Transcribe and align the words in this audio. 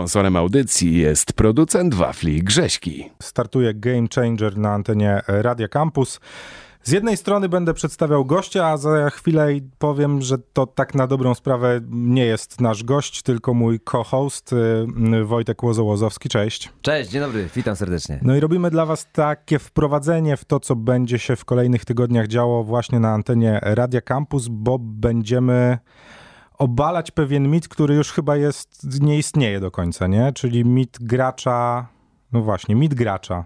Sponsorem 0.00 0.36
audycji 0.36 0.96
jest 0.96 1.32
producent 1.32 1.94
wafli 1.94 2.42
Grześki. 2.42 3.10
Startuje 3.22 3.74
Game 3.74 4.06
Changer 4.14 4.58
na 4.58 4.72
antenie 4.72 5.20
Radia 5.26 5.68
Campus. 5.68 6.20
Z 6.82 6.90
jednej 6.90 7.16
strony 7.16 7.48
będę 7.48 7.74
przedstawiał 7.74 8.24
gościa, 8.24 8.66
a 8.66 8.76
za 8.76 9.10
chwilę 9.10 9.48
powiem, 9.78 10.22
że 10.22 10.38
to 10.38 10.66
tak 10.66 10.94
na 10.94 11.06
dobrą 11.06 11.34
sprawę 11.34 11.80
nie 11.90 12.24
jest 12.24 12.60
nasz 12.60 12.84
gość, 12.84 13.22
tylko 13.22 13.54
mój 13.54 13.80
co-host 13.90 14.52
y, 14.52 15.24
Wojtek 15.24 15.62
Łozołozowski. 15.62 16.28
Cześć. 16.28 16.72
Cześć, 16.82 17.10
dzień 17.10 17.20
dobry, 17.20 17.48
witam 17.56 17.76
serdecznie. 17.76 18.18
No 18.22 18.36
i 18.36 18.40
robimy 18.40 18.70
dla 18.70 18.86
was 18.86 19.06
takie 19.12 19.58
wprowadzenie 19.58 20.36
w 20.36 20.44
to, 20.44 20.60
co 20.60 20.76
będzie 20.76 21.18
się 21.18 21.36
w 21.36 21.44
kolejnych 21.44 21.84
tygodniach 21.84 22.28
działo 22.28 22.64
właśnie 22.64 23.00
na 23.00 23.10
antenie 23.10 23.60
Radia 23.62 24.00
Campus, 24.00 24.48
bo 24.48 24.78
będziemy 24.78 25.78
obalać 26.60 27.10
pewien 27.10 27.48
mit, 27.48 27.68
który 27.68 27.94
już 27.94 28.12
chyba 28.12 28.36
jest, 28.36 29.00
nie 29.00 29.18
istnieje 29.18 29.60
do 29.60 29.70
końca, 29.70 30.06
nie? 30.06 30.32
Czyli 30.32 30.64
mit 30.64 30.98
gracza, 31.00 31.86
no 32.32 32.42
właśnie, 32.42 32.74
mit 32.74 32.94
gracza. 32.94 33.44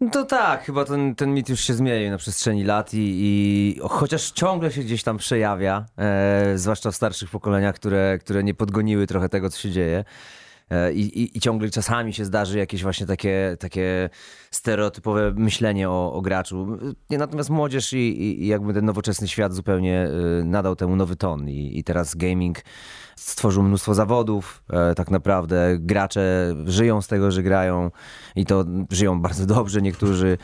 No 0.00 0.10
to 0.10 0.24
tak, 0.24 0.64
chyba 0.64 0.84
ten, 0.84 1.14
ten 1.14 1.34
mit 1.34 1.48
już 1.48 1.60
się 1.60 1.74
zmienił 1.74 2.10
na 2.10 2.18
przestrzeni 2.18 2.64
lat 2.64 2.94
i, 2.94 2.98
i 2.98 3.80
chociaż 3.88 4.30
ciągle 4.30 4.72
się 4.72 4.80
gdzieś 4.80 5.02
tam 5.02 5.16
przejawia, 5.16 5.86
e, 5.98 6.58
zwłaszcza 6.58 6.90
w 6.90 6.96
starszych 6.96 7.30
pokoleniach, 7.30 7.74
które, 7.74 8.18
które 8.20 8.44
nie 8.44 8.54
podgoniły 8.54 9.06
trochę 9.06 9.28
tego, 9.28 9.50
co 9.50 9.58
się 9.58 9.70
dzieje. 9.70 10.04
E, 10.70 10.92
I, 10.92 11.22
i, 11.22 11.36
I, 11.36 11.40
ciągle 11.40 11.70
czasami 11.70 12.14
się 12.14 12.24
zdarzy 12.24 12.58
jakieś 12.58 12.82
właśnie 12.82 13.06
takie, 13.06 13.56
takie 13.60 14.10
stereotypowe 14.50 15.32
myślenie 15.36 15.90
o, 15.90 16.12
o 16.12 16.20
graczu. 16.20 16.78
Natomiast 17.10 17.50
młodzież 17.50 17.92
i, 17.92 17.96
i, 18.22 18.46
jakby 18.46 18.74
ten 18.74 18.84
nowoczesny 18.84 19.28
świat 19.28 19.54
zupełnie 19.54 20.08
e, 20.40 20.44
nadał 20.44 20.76
temu 20.76 20.96
nowy 20.96 21.16
ton. 21.16 21.48
I, 21.48 21.78
i 21.78 21.84
teraz 21.84 22.14
gaming 22.14 22.58
stworzył 23.16 23.62
mnóstwo 23.62 23.94
zawodów. 23.94 24.62
E, 24.70 24.94
tak 24.94 25.10
naprawdę 25.10 25.76
gracze 25.78 26.54
żyją 26.66 27.02
z 27.02 27.08
tego, 27.08 27.30
że 27.30 27.42
grają 27.42 27.90
i 28.36 28.46
to 28.46 28.64
żyją 28.90 29.22
bardzo 29.22 29.46
dobrze. 29.46 29.82
Niektórzy, 29.82 30.38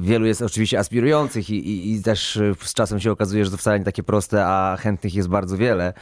wielu 0.00 0.26
jest 0.26 0.42
oczywiście 0.42 0.78
aspirujących 0.78 1.50
i, 1.50 1.54
i, 1.54 1.94
i 1.94 2.02
też 2.02 2.40
z 2.62 2.74
czasem 2.74 3.00
się 3.00 3.12
okazuje, 3.12 3.44
że 3.44 3.50
to 3.50 3.56
wcale 3.56 3.78
nie 3.78 3.84
takie 3.84 4.02
proste, 4.02 4.46
a 4.46 4.76
chętnych 4.80 5.14
jest 5.14 5.28
bardzo 5.28 5.56
wiele. 5.56 5.92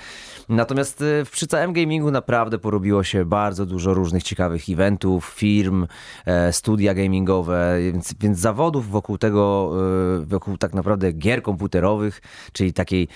Natomiast 0.49 1.05
przy 1.31 1.47
całym 1.47 1.73
gamingu 1.73 2.11
naprawdę 2.11 2.59
porobiło 2.59 3.05
się 3.05 3.16
się 3.17 3.25
bardzo 3.25 3.67
dużo 3.67 3.95
różnych 3.95 4.23
ciekawych 4.23 4.69
eventów, 4.69 5.35
firm, 5.37 5.87
e, 6.27 6.53
studia 6.53 6.95
gamingowe, 6.95 7.79
więc, 7.93 8.15
więc 8.21 8.39
zawodów 8.39 8.91
wokół 8.91 9.19
tego, 9.19 9.73
e, 10.23 10.27
wokół 10.27 10.57
tak 10.57 10.75
naprawdę 10.75 11.13
gier 11.13 11.43
komputerowych, 11.43 12.21
czyli 12.53 12.73
takiej 12.73 13.09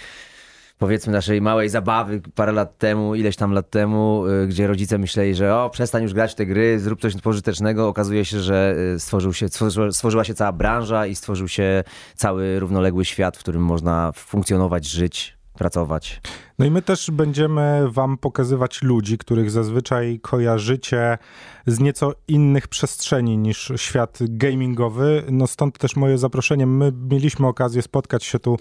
powiedzmy 0.79 1.13
naszej 1.13 1.41
małej 1.41 1.69
zabawy 1.69 2.23
parę 2.35 2.53
lat 2.53 2.79
temu, 2.79 3.15
ileś 3.15 3.37
tam 3.37 3.53
lat 3.53 3.71
temu, 3.71 4.25
e, 4.27 4.47
gdzie 4.47 4.67
rodzice 4.67 4.99
myśleli, 4.99 5.35
że 5.35 5.57
o, 5.57 5.71
przestań 5.71 6.03
już 6.03 6.15
grać 6.15 6.33
w 6.33 6.35
te 6.35 6.47
gry, 6.47 6.79
zrób 6.79 7.01
coś 7.01 7.17
pożytecznego. 7.17 7.89
Okazuje 7.89 8.25
się, 8.25 8.41
że 8.41 8.77
stworzył 8.99 9.33
się, 9.33 9.47
stworzyła 9.91 10.25
się 10.25 10.35
cała 10.35 10.53
branża 10.53 11.07
i 11.07 11.15
stworzył 11.15 11.49
się 11.49 11.85
cały 12.15 12.61
równoległy 12.61 13.05
świat, 13.05 13.37
w 13.37 13.41
którym 13.41 13.63
można 13.63 14.13
funkcjonować, 14.13 14.87
żyć, 14.87 15.37
pracować. 15.55 16.21
No 16.61 16.67
i 16.67 16.71
my 16.71 16.83
też 16.83 17.11
będziemy 17.11 17.91
wam 17.91 18.19
pokazywać 18.19 18.83
ludzi, 18.83 19.19
których 19.19 19.51
zazwyczaj 19.51 20.21
kojarzycie 20.23 21.19
z 21.67 21.81
nieco 21.81 22.13
innych 22.29 22.69
przestrzeni 22.69 23.39
niż 23.39 23.73
świat 23.77 24.19
gamingowy. 24.23 25.25
No 25.31 25.47
stąd 25.47 25.79
też 25.79 25.97
moje 25.97 26.19
zaproszenie. 26.19 26.67
My 26.67 26.93
mieliśmy 27.11 27.47
okazję 27.47 27.83
spotkać 27.83 28.25
się 28.25 28.39
tu 28.39 28.59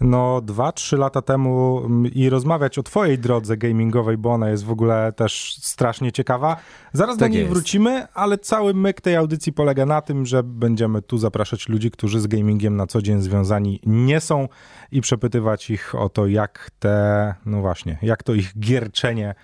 no 0.00 0.40
dwa, 0.40 0.72
trzy 0.72 0.96
lata 0.96 1.22
temu 1.22 1.82
i 2.14 2.30
rozmawiać 2.30 2.78
o 2.78 2.82
twojej 2.82 3.18
drodze 3.18 3.56
gamingowej, 3.56 4.16
bo 4.16 4.32
ona 4.32 4.50
jest 4.50 4.64
w 4.64 4.70
ogóle 4.70 5.12
też 5.12 5.56
strasznie 5.62 6.12
ciekawa. 6.12 6.56
Zaraz 6.92 7.16
tak 7.16 7.28
do 7.28 7.32
niej 7.32 7.42
jest. 7.42 7.52
wrócimy, 7.52 8.06
ale 8.14 8.38
cały 8.38 8.74
myk 8.74 9.00
tej 9.00 9.16
audycji 9.16 9.52
polega 9.52 9.86
na 9.86 10.02
tym, 10.02 10.26
że 10.26 10.42
będziemy 10.42 11.02
tu 11.02 11.18
zapraszać 11.18 11.68
ludzi, 11.68 11.90
którzy 11.90 12.20
z 12.20 12.26
gamingiem 12.26 12.76
na 12.76 12.86
co 12.86 13.02
dzień 13.02 13.22
związani 13.22 13.80
nie 13.86 14.20
są 14.20 14.48
i 14.92 15.00
przepytywać 15.00 15.70
ich 15.70 15.94
o 15.94 16.08
to, 16.08 16.26
jak 16.26 16.70
te 16.78 17.34
no 17.46 17.60
właśnie, 17.60 17.98
jak 18.02 18.22
to 18.22 18.34
ich 18.34 18.58
gierczenie 18.58 19.34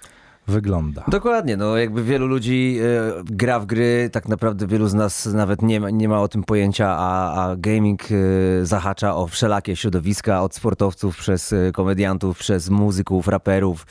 wygląda. 0.47 1.05
Dokładnie, 1.09 1.57
no 1.57 1.77
jakby 1.77 2.05
wielu 2.05 2.27
ludzi 2.27 2.79
y, 2.81 3.25
gra 3.25 3.61
w 3.61 3.67
gry, 3.67 4.11
tak 4.13 4.29
naprawdę 4.29 4.67
wielu 4.67 4.89
z 4.89 4.95
nas 4.95 5.27
nawet 5.27 5.63
nie 5.63 5.81
ma, 5.81 5.91
nie 5.91 6.09
ma 6.09 6.21
o 6.21 6.29
tym 6.29 6.45
pojęcia, 6.45 6.97
a, 6.99 7.45
a 7.45 7.57
gaming 7.57 8.11
y, 8.11 8.67
zahacza 8.67 9.17
o 9.17 9.27
wszelakie 9.27 9.77
środowiska, 9.77 10.43
od 10.43 10.55
sportowców 10.55 11.17
przez 11.17 11.53
y, 11.53 11.71
komediantów, 11.75 12.39
przez 12.39 12.71
muzyków, 12.71 13.29
raperów, 13.29 13.87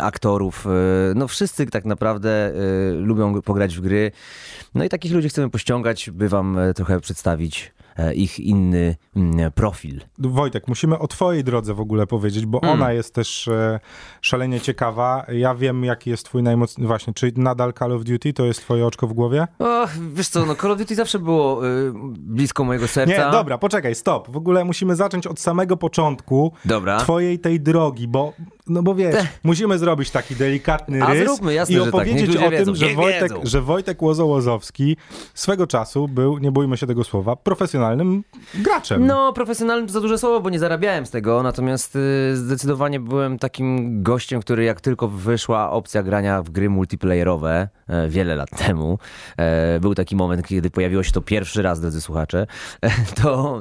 aktorów. 0.00 0.66
no 1.14 1.28
wszyscy 1.28 1.66
tak 1.66 1.84
naprawdę 1.84 2.52
lubią 2.92 3.42
pograć 3.42 3.76
w 3.76 3.80
gry. 3.80 4.12
No 4.74 4.84
i 4.84 4.88
takich 4.88 5.12
ludzi 5.12 5.28
chcemy 5.28 5.50
pościągać, 5.50 6.10
by 6.10 6.28
wam 6.28 6.58
trochę 6.74 7.00
przedstawić 7.00 7.74
E, 7.78 7.83
ich 8.14 8.40
inny 8.40 8.96
mm, 9.16 9.52
profil. 9.52 10.00
Wojtek, 10.18 10.68
musimy 10.68 10.98
o 10.98 11.08
twojej 11.08 11.44
drodze 11.44 11.74
w 11.74 11.80
ogóle 11.80 12.06
powiedzieć, 12.06 12.46
bo 12.46 12.60
hmm. 12.60 12.80
ona 12.80 12.92
jest 12.92 13.14
też 13.14 13.48
e, 13.48 13.80
szalenie 14.20 14.60
ciekawa. 14.60 15.26
Ja 15.28 15.54
wiem, 15.54 15.84
jaki 15.84 16.10
jest 16.10 16.24
twój 16.24 16.42
najmocniejszy... 16.42 16.88
Właśnie, 16.88 17.14
czy 17.14 17.32
nadal 17.36 17.72
Call 17.72 17.92
of 17.92 18.04
Duty 18.04 18.32
to 18.32 18.44
jest 18.44 18.60
twoje 18.60 18.86
oczko 18.86 19.06
w 19.06 19.12
głowie? 19.12 19.46
O, 19.58 19.86
wiesz 20.12 20.28
co, 20.28 20.46
no 20.46 20.54
Call 20.54 20.70
of 20.70 20.78
Duty 20.78 20.94
zawsze 20.94 21.18
było 21.18 21.68
y, 21.68 21.92
blisko 22.18 22.64
mojego 22.64 22.88
serca. 22.88 23.26
Nie, 23.26 23.32
dobra, 23.32 23.58
poczekaj, 23.58 23.94
stop. 23.94 24.30
W 24.30 24.36
ogóle 24.36 24.64
musimy 24.64 24.96
zacząć 24.96 25.26
od 25.26 25.40
samego 25.40 25.76
początku 25.76 26.52
dobra. 26.64 26.98
twojej 26.98 27.38
tej 27.38 27.60
drogi, 27.60 28.08
bo 28.08 28.32
no 28.66 28.82
bo 28.82 28.94
wiesz, 28.94 29.16
musimy 29.42 29.78
zrobić 29.78 30.10
taki 30.10 30.36
delikatny 30.36 31.00
rys 31.00 31.08
A 31.08 31.24
zróbmy, 31.24 31.54
jasne, 31.54 31.74
i 31.74 31.80
opowiedzieć 31.80 32.36
tak. 32.36 32.46
o 32.46 32.50
tym, 32.50 32.76
że 32.76 32.94
Wojtek, 32.94 33.32
że 33.42 33.60
Wojtek 33.60 34.02
Łozo-Łozowski 34.02 34.96
swego 35.34 35.66
czasu 35.66 36.08
był, 36.08 36.38
nie 36.38 36.52
bójmy 36.52 36.76
się 36.76 36.86
tego 36.86 37.04
słowa, 37.04 37.36
profesjonalnym 37.36 38.24
graczem. 38.54 39.06
No, 39.06 39.32
profesjonalnym 39.32 39.86
to 39.86 39.92
za 39.92 40.00
duże 40.00 40.18
słowo, 40.18 40.40
bo 40.40 40.50
nie 40.50 40.58
zarabiałem 40.58 41.06
z 41.06 41.10
tego, 41.10 41.42
natomiast 41.42 41.96
y, 41.96 42.36
zdecydowanie 42.36 43.00
byłem 43.00 43.38
takim 43.38 44.02
gościem, 44.02 44.40
który 44.40 44.64
jak 44.64 44.80
tylko 44.80 45.08
wyszła 45.08 45.70
opcja 45.70 46.02
grania 46.02 46.42
w 46.42 46.50
gry 46.50 46.70
multiplayerowe 46.70 47.68
e, 47.88 48.08
wiele 48.08 48.36
lat 48.36 48.50
temu, 48.66 48.98
e, 49.36 49.80
był 49.80 49.94
taki 49.94 50.16
moment, 50.16 50.46
kiedy 50.46 50.70
pojawiło 50.70 51.02
się 51.02 51.12
to 51.12 51.20
pierwszy 51.20 51.62
raz, 51.62 51.80
drodzy 51.80 52.00
słuchacze, 52.00 52.46
e, 52.82 52.90
to, 53.22 53.60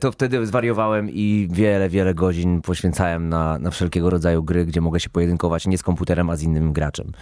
to 0.00 0.12
wtedy 0.12 0.46
zwariowałem 0.46 1.10
i 1.10 1.48
wiele, 1.50 1.88
wiele 1.88 2.14
godzin 2.14 2.62
poświęcałem 2.62 3.28
na, 3.28 3.58
na 3.58 3.70
wszelkiego 3.70 4.10
rodzaju 4.10 4.31
rodzaju 4.32 4.42
gry, 4.42 4.66
gdzie 4.66 4.80
mogę 4.80 5.00
się 5.00 5.10
pojedynkować 5.10 5.66
nie 5.66 5.78
z 5.78 5.82
komputerem, 5.82 6.30
a 6.30 6.36
z 6.36 6.42
innym 6.42 6.72
graczem. 6.72 7.12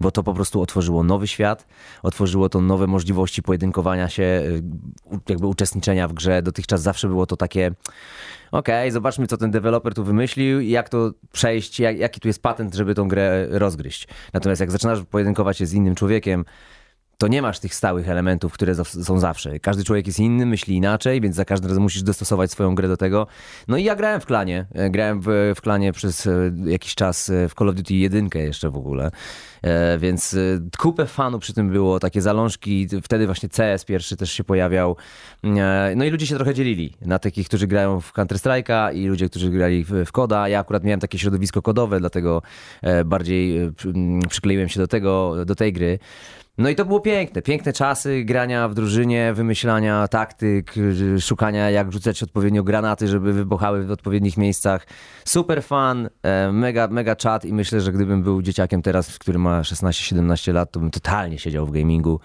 Bo 0.00 0.10
to 0.10 0.22
po 0.22 0.34
prostu 0.34 0.60
otworzyło 0.60 1.02
nowy 1.04 1.26
świat, 1.26 1.66
otworzyło 2.02 2.48
to 2.48 2.60
nowe 2.60 2.86
możliwości 2.86 3.42
pojedynkowania 3.42 4.08
się, 4.08 4.22
y, 4.22 4.62
jakby 5.28 5.46
uczestniczenia 5.46 6.08
w 6.08 6.12
grze. 6.12 6.42
Dotychczas 6.42 6.82
zawsze 6.82 7.08
było 7.08 7.26
to 7.26 7.36
takie 7.36 7.72
okej, 8.52 8.80
okay, 8.84 8.92
zobaczmy, 8.92 9.26
co 9.26 9.36
ten 9.36 9.50
deweloper 9.50 9.94
tu 9.94 10.04
wymyślił, 10.04 10.60
jak 10.60 10.88
to 10.88 11.12
przejść, 11.32 11.80
jak, 11.80 11.98
jaki 11.98 12.20
tu 12.20 12.28
jest 12.28 12.42
patent, 12.42 12.74
żeby 12.74 12.94
tą 12.94 13.08
grę 13.08 13.46
rozgryźć. 13.50 14.08
Natomiast 14.32 14.60
jak 14.60 14.70
zaczynasz 14.70 15.02
pojedynkować 15.10 15.58
się 15.58 15.66
z 15.66 15.74
innym 15.74 15.94
człowiekiem, 15.94 16.44
to 17.22 17.28
nie 17.28 17.42
masz 17.42 17.58
tych 17.58 17.74
stałych 17.74 18.08
elementów, 18.08 18.52
które 18.52 18.74
są 18.84 19.18
zawsze. 19.18 19.58
Każdy 19.60 19.84
człowiek 19.84 20.06
jest 20.06 20.18
inny, 20.18 20.46
myśli 20.46 20.76
inaczej, 20.76 21.20
więc 21.20 21.36
za 21.36 21.44
każdym 21.44 21.68
razem 21.68 21.82
musisz 21.82 22.02
dostosować 22.02 22.50
swoją 22.50 22.74
grę 22.74 22.88
do 22.88 22.96
tego. 22.96 23.26
No 23.68 23.76
i 23.76 23.84
ja 23.84 23.96
grałem 23.96 24.20
w 24.20 24.26
klanie. 24.26 24.66
E, 24.74 24.90
grałem 24.90 25.20
w, 25.20 25.52
w 25.56 25.60
klanie 25.60 25.92
przez 25.92 26.26
e, 26.26 26.52
jakiś 26.66 26.94
czas 26.94 27.30
e, 27.30 27.48
w 27.48 27.54
Call 27.54 27.68
of 27.68 27.74
Duty 27.74 27.94
1 27.94 28.28
jeszcze 28.34 28.70
w 28.70 28.76
ogóle. 28.76 29.10
Więc 29.98 30.36
kupę 30.78 31.06
fanu 31.06 31.38
przy 31.38 31.54
tym 31.54 31.68
było, 31.68 32.00
takie 32.00 32.22
zalążki. 32.22 32.88
Wtedy 33.02 33.26
właśnie 33.26 33.48
CS 33.48 33.84
pierwszy 33.84 34.16
też 34.16 34.32
się 34.32 34.44
pojawiał. 34.44 34.96
No 35.96 36.04
i 36.04 36.10
ludzie 36.10 36.26
się 36.26 36.34
trochę 36.34 36.54
dzielili 36.54 36.94
na 37.00 37.18
takich, 37.18 37.48
którzy 37.48 37.66
grają 37.66 38.00
w 38.00 38.12
Counter-Strike'a 38.12 38.94
i 38.94 39.06
ludzie, 39.06 39.28
którzy 39.28 39.50
grali 39.50 39.84
w 39.84 40.12
koda. 40.12 40.48
Ja 40.48 40.60
akurat 40.60 40.84
miałem 40.84 41.00
takie 41.00 41.18
środowisko 41.18 41.62
kodowe, 41.62 42.00
dlatego 42.00 42.42
bardziej 43.04 43.72
przykleiłem 44.28 44.68
się 44.68 44.80
do 44.80 44.86
tego, 44.86 45.34
do 45.44 45.54
tej 45.54 45.72
gry. 45.72 45.98
No 46.58 46.68
i 46.68 46.74
to 46.74 46.84
było 46.84 47.00
piękne. 47.00 47.42
Piękne 47.42 47.72
czasy 47.72 48.24
grania 48.24 48.68
w 48.68 48.74
drużynie, 48.74 49.32
wymyślania 49.34 50.08
taktyk, 50.08 50.74
szukania 51.20 51.70
jak 51.70 51.92
rzucać 51.92 52.22
odpowiednio 52.22 52.62
granaty, 52.62 53.08
żeby 53.08 53.32
wybuchały 53.32 53.86
w 53.86 53.90
odpowiednich 53.90 54.36
miejscach. 54.36 54.86
Super 55.24 55.62
fan, 55.62 56.08
e, 56.22 56.52
mega, 56.52 56.88
mega 56.88 57.16
czat 57.16 57.44
i 57.44 57.52
myślę, 57.52 57.80
że 57.80 57.92
gdybym 57.92 58.22
był 58.22 58.42
dzieciakiem 58.42 58.82
teraz, 58.82 59.18
który 59.18 59.38
ma 59.38 59.62
16-17 59.62 60.52
lat, 60.52 60.72
to 60.72 60.80
bym 60.80 60.90
totalnie 60.90 61.38
siedział 61.38 61.66
w 61.66 61.70
gamingu. 61.70 62.20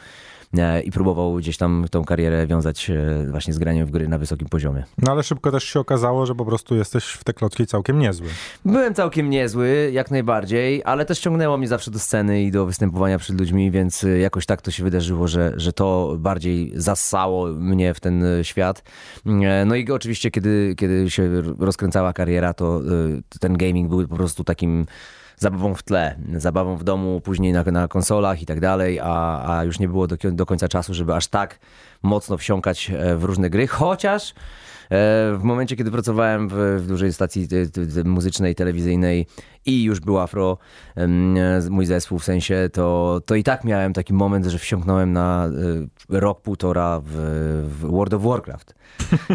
E, 0.58 0.82
i 0.82 0.92
próbował 0.92 1.36
gdzieś 1.36 1.58
tam 1.58 1.86
tą 1.92 2.06
karierę 2.06 2.48
wiązać 2.48 2.90
e, 2.90 3.28
właśnie 3.32 3.54
z 3.54 3.60
graniem 3.60 3.88
w 3.88 3.92
gry 3.92 4.08
na 4.08 4.18
wysokim 4.18 4.50
poziomie. 4.50 4.84
No 4.98 5.12
ale 5.12 5.24
szybko 5.24 5.52
też 5.52 5.64
się 5.64 5.80
okazało, 5.80 6.26
że 6.26 6.36
po 6.36 6.46
prostu 6.46 6.76
jesteś 6.76 7.06
w 7.06 7.24
te 7.24 7.34
klocki 7.34 7.68
całkiem 7.68 8.00
niezły. 8.00 8.28
Byłem 8.66 8.94
całkiem 8.94 9.30
niezły, 9.30 9.90
jak 9.94 10.12
najbardziej, 10.12 10.82
ale 10.86 11.06
też 11.06 11.20
ciągnęło 11.20 11.58
mnie 11.58 11.68
zawsze 11.68 11.92
do 11.92 12.00
sceny 12.00 12.44
i 12.44 12.52
do 12.52 12.66
występowania 12.66 13.20
przed 13.20 13.40
ludźmi, 13.40 13.72
więc 13.72 14.04
e, 14.04 14.20
jakoś 14.20 14.46
tak 14.46 14.62
to 14.62 14.72
się 14.72 14.84
wydarzyło, 14.84 15.28
że, 15.28 15.54
że 15.56 15.74
to 15.74 16.16
bardziej 16.20 16.72
zassało 16.76 17.48
mnie 17.48 17.94
w 17.94 18.00
ten 18.00 18.24
świat. 18.44 18.84
No 19.66 19.76
i 19.76 19.92
oczywiście, 19.92 20.32
kiedy, 20.32 20.76
kiedy 20.78 21.10
się 21.10 21.42
rozkręcała 21.60 22.14
kariera, 22.14 22.54
to 22.54 22.82
ten 23.40 23.58
gaming 23.58 23.90
był 23.90 24.08
po 24.08 24.16
prostu 24.16 24.44
takim 24.44 24.86
zabawą 25.38 25.74
w 25.74 25.84
tle, 25.84 26.16
zabawą 26.38 26.78
w 26.78 26.84
domu, 26.84 27.22
później 27.22 27.54
na, 27.54 27.64
na 27.64 27.88
konsolach 27.88 28.42
i 28.42 28.46
tak 28.46 28.60
dalej, 28.60 29.00
a, 29.00 29.58
a 29.58 29.64
już 29.64 29.80
nie 29.80 29.88
było 29.88 30.08
do, 30.08 30.18
do 30.32 30.46
końca 30.46 30.68
czasu, 30.68 30.94
żeby 30.94 31.14
aż 31.14 31.28
tak 31.28 31.60
mocno 32.04 32.38
wsiąkać 32.38 32.92
e, 32.92 33.16
w 33.16 33.24
różne 33.24 33.50
gry, 33.50 33.68
chociaż 33.68 34.34
w 34.90 35.40
momencie, 35.44 35.76
kiedy 35.76 35.92
pracowałem 35.92 36.50
w, 36.50 36.54
w 36.54 36.88
dużej 36.88 37.14
stacji 37.14 37.48
muzycznej, 38.06 38.56
telewizyjnej 38.56 39.28
i 39.66 39.84
już 39.84 40.00
był 40.00 40.20
afro, 40.20 40.58
mój 41.70 41.86
zespół 41.86 42.20
w 42.20 42.24
sensie, 42.24 42.70
to, 42.74 43.20
to 43.26 43.36
i 43.36 43.44
tak 43.44 43.64
miałem 43.64 43.94
taki 43.94 44.14
moment, 44.14 44.46
że 44.46 44.60
wsiąknąłem 44.60 45.14
na 45.14 45.50
rok, 46.10 46.42
półtora 46.42 47.02
w, 47.06 47.12
w 47.68 47.92
World 47.92 48.14
of 48.14 48.22
Warcraft. 48.22 48.76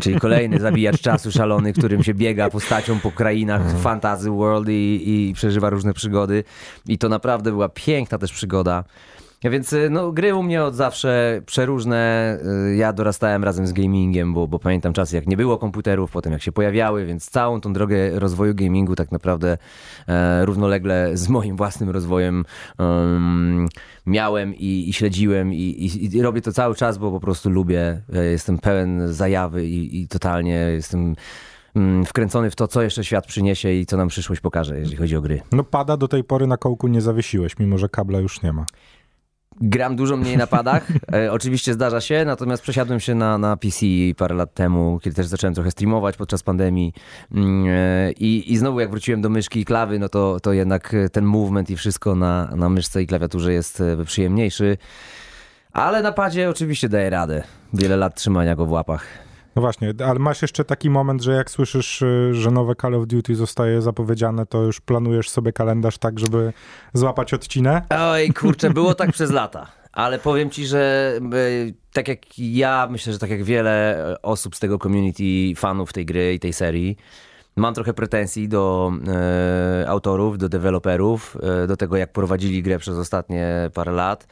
Czyli 0.02 0.20
kolejny 0.20 0.60
zabijacz 0.60 1.00
czasu 1.10 1.32
szalony, 1.32 1.72
którym 1.72 2.02
się 2.02 2.14
biega 2.14 2.50
postacią 2.50 3.00
po 3.00 3.10
krainach 3.10 3.60
mhm. 3.60 3.82
fantasy 3.82 4.30
world 4.30 4.68
i, 4.68 5.02
i 5.06 5.32
przeżywa 5.34 5.70
różne 5.70 5.94
przygody. 5.94 6.44
I 6.88 6.98
to 6.98 7.08
naprawdę 7.08 7.50
była 7.50 7.68
piękna 7.68 8.18
też 8.18 8.32
przygoda. 8.32 8.84
Więc 9.50 9.72
y, 9.72 9.90
no, 9.90 10.12
gry 10.12 10.34
u 10.34 10.42
mnie 10.42 10.64
od 10.64 10.74
zawsze 10.74 11.42
przeróżne. 11.46 12.38
Y, 12.70 12.76
ja 12.76 12.92
dorastałem 12.92 13.44
razem 13.44 13.66
z 13.66 13.72
gamingiem, 13.72 14.34
bo, 14.34 14.48
bo 14.48 14.58
pamiętam 14.58 14.92
czasy, 14.92 15.16
jak 15.16 15.26
nie 15.26 15.36
było 15.36 15.58
komputerów, 15.58 16.10
potem 16.10 16.32
jak 16.32 16.42
się 16.42 16.52
pojawiały, 16.52 17.06
więc 17.06 17.30
całą 17.30 17.60
tą 17.60 17.72
drogę 17.72 18.20
rozwoju 18.20 18.54
gamingu 18.54 18.94
tak 18.94 19.12
naprawdę 19.12 19.58
e, 20.08 20.46
równolegle 20.46 21.16
z 21.16 21.28
moim 21.28 21.56
własnym 21.56 21.90
rozwojem 21.90 22.44
um, 22.78 23.68
miałem 24.06 24.54
i, 24.54 24.88
i 24.88 24.92
śledziłem 24.92 25.52
i, 25.54 25.56
i, 25.56 26.16
i, 26.16 26.22
robię 26.22 26.40
to 26.40 26.52
cały 26.52 26.74
czas, 26.74 26.98
bo 26.98 27.10
po 27.10 27.20
prostu 27.20 27.50
lubię. 27.50 28.02
E, 28.14 28.24
jestem 28.24 28.58
pełen 28.58 29.12
zajawy 29.12 29.66
i, 29.66 30.00
i 30.02 30.08
totalnie 30.08 30.54
jestem 30.54 31.14
mm, 31.76 32.04
wkręcony 32.04 32.50
w 32.50 32.56
to, 32.56 32.68
co 32.68 32.82
jeszcze 32.82 33.04
świat 33.04 33.26
przyniesie 33.26 33.72
i 33.72 33.86
co 33.86 33.96
nam 33.96 34.08
przyszłość 34.08 34.40
pokaże, 34.40 34.78
jeżeli 34.78 34.96
chodzi 34.96 35.16
o 35.16 35.20
gry. 35.20 35.42
No 35.52 35.64
pada 35.64 35.96
do 35.96 36.08
tej 36.08 36.24
pory 36.24 36.46
na 36.46 36.56
kołku 36.56 36.88
nie 36.88 37.00
zawiesiłeś, 37.00 37.58
mimo 37.58 37.78
że 37.78 37.88
kabla 37.88 38.20
już 38.20 38.42
nie 38.42 38.52
ma. 38.52 38.66
Gram 39.60 39.96
dużo 39.96 40.16
mniej 40.16 40.36
na 40.36 40.46
padach. 40.46 40.86
E, 41.12 41.32
oczywiście 41.32 41.72
zdarza 41.72 42.00
się, 42.00 42.24
natomiast 42.24 42.62
przesiadłem 42.62 43.00
się 43.00 43.14
na, 43.14 43.38
na 43.38 43.56
PC 43.56 43.86
parę 44.16 44.34
lat 44.34 44.54
temu, 44.54 44.98
kiedy 45.02 45.16
też 45.16 45.26
zacząłem 45.26 45.54
trochę 45.54 45.70
streamować 45.70 46.16
podczas 46.16 46.42
pandemii. 46.42 46.92
Mm, 47.34 47.66
e, 47.68 48.12
I, 48.12 48.52
i 48.52 48.56
znowu 48.56 48.80
jak 48.80 48.90
wróciłem 48.90 49.20
do 49.20 49.28
myszki 49.28 49.60
i 49.60 49.64
klawy, 49.64 49.98
no 49.98 50.08
to, 50.08 50.40
to 50.40 50.52
jednak 50.52 50.96
ten 51.12 51.24
movement 51.24 51.70
i 51.70 51.76
wszystko 51.76 52.14
na, 52.14 52.46
na 52.56 52.68
myszce 52.68 53.02
i 53.02 53.06
klawiaturze 53.06 53.52
jest 53.52 53.80
e, 53.80 54.04
przyjemniejszy. 54.04 54.76
Ale 55.72 56.02
na 56.02 56.12
padzie 56.12 56.50
oczywiście 56.50 56.88
daje 56.88 57.10
radę. 57.10 57.42
Wiele 57.74 57.96
lat 57.96 58.14
trzymania 58.14 58.56
go 58.56 58.66
w 58.66 58.70
łapach. 58.70 59.31
No 59.56 59.62
właśnie, 59.62 59.94
ale 60.06 60.18
masz 60.18 60.42
jeszcze 60.42 60.64
taki 60.64 60.90
moment, 60.90 61.22
że 61.22 61.32
jak 61.32 61.50
słyszysz, 61.50 62.02
y, 62.02 62.34
że 62.34 62.50
nowe 62.50 62.74
Call 62.74 62.94
of 62.94 63.06
Duty 63.06 63.34
zostaje 63.34 63.82
zapowiedziane, 63.82 64.46
to 64.46 64.62
już 64.62 64.80
planujesz 64.80 65.30
sobie 65.30 65.52
kalendarz 65.52 65.98
tak, 65.98 66.18
żeby 66.18 66.52
złapać 66.92 67.34
odcinę? 67.34 67.82
Oj, 67.90 68.32
kurczę, 68.32 68.70
było 68.80 68.94
tak 68.94 69.12
przez 69.12 69.30
lata. 69.30 69.66
Ale 69.92 70.18
powiem 70.18 70.50
ci, 70.50 70.66
że 70.66 71.12
y, 71.34 71.74
tak 71.92 72.08
jak 72.08 72.38
ja, 72.38 72.88
myślę, 72.90 73.12
że 73.12 73.18
tak 73.18 73.30
jak 73.30 73.44
wiele 73.44 74.16
osób 74.22 74.56
z 74.56 74.60
tego 74.60 74.78
community, 74.78 75.60
fanów 75.60 75.92
tej 75.92 76.06
gry 76.06 76.34
i 76.34 76.40
tej 76.40 76.52
serii, 76.52 76.96
mam 77.56 77.74
trochę 77.74 77.94
pretensji 77.94 78.48
do 78.48 78.92
e, 79.08 79.88
autorów, 79.88 80.38
do 80.38 80.48
deweloperów, 80.48 81.36
e, 81.42 81.66
do 81.66 81.76
tego 81.76 81.96
jak 81.96 82.12
prowadzili 82.12 82.62
grę 82.62 82.78
przez 82.78 82.96
ostatnie 82.96 83.70
parę 83.74 83.92
lat. 83.92 84.26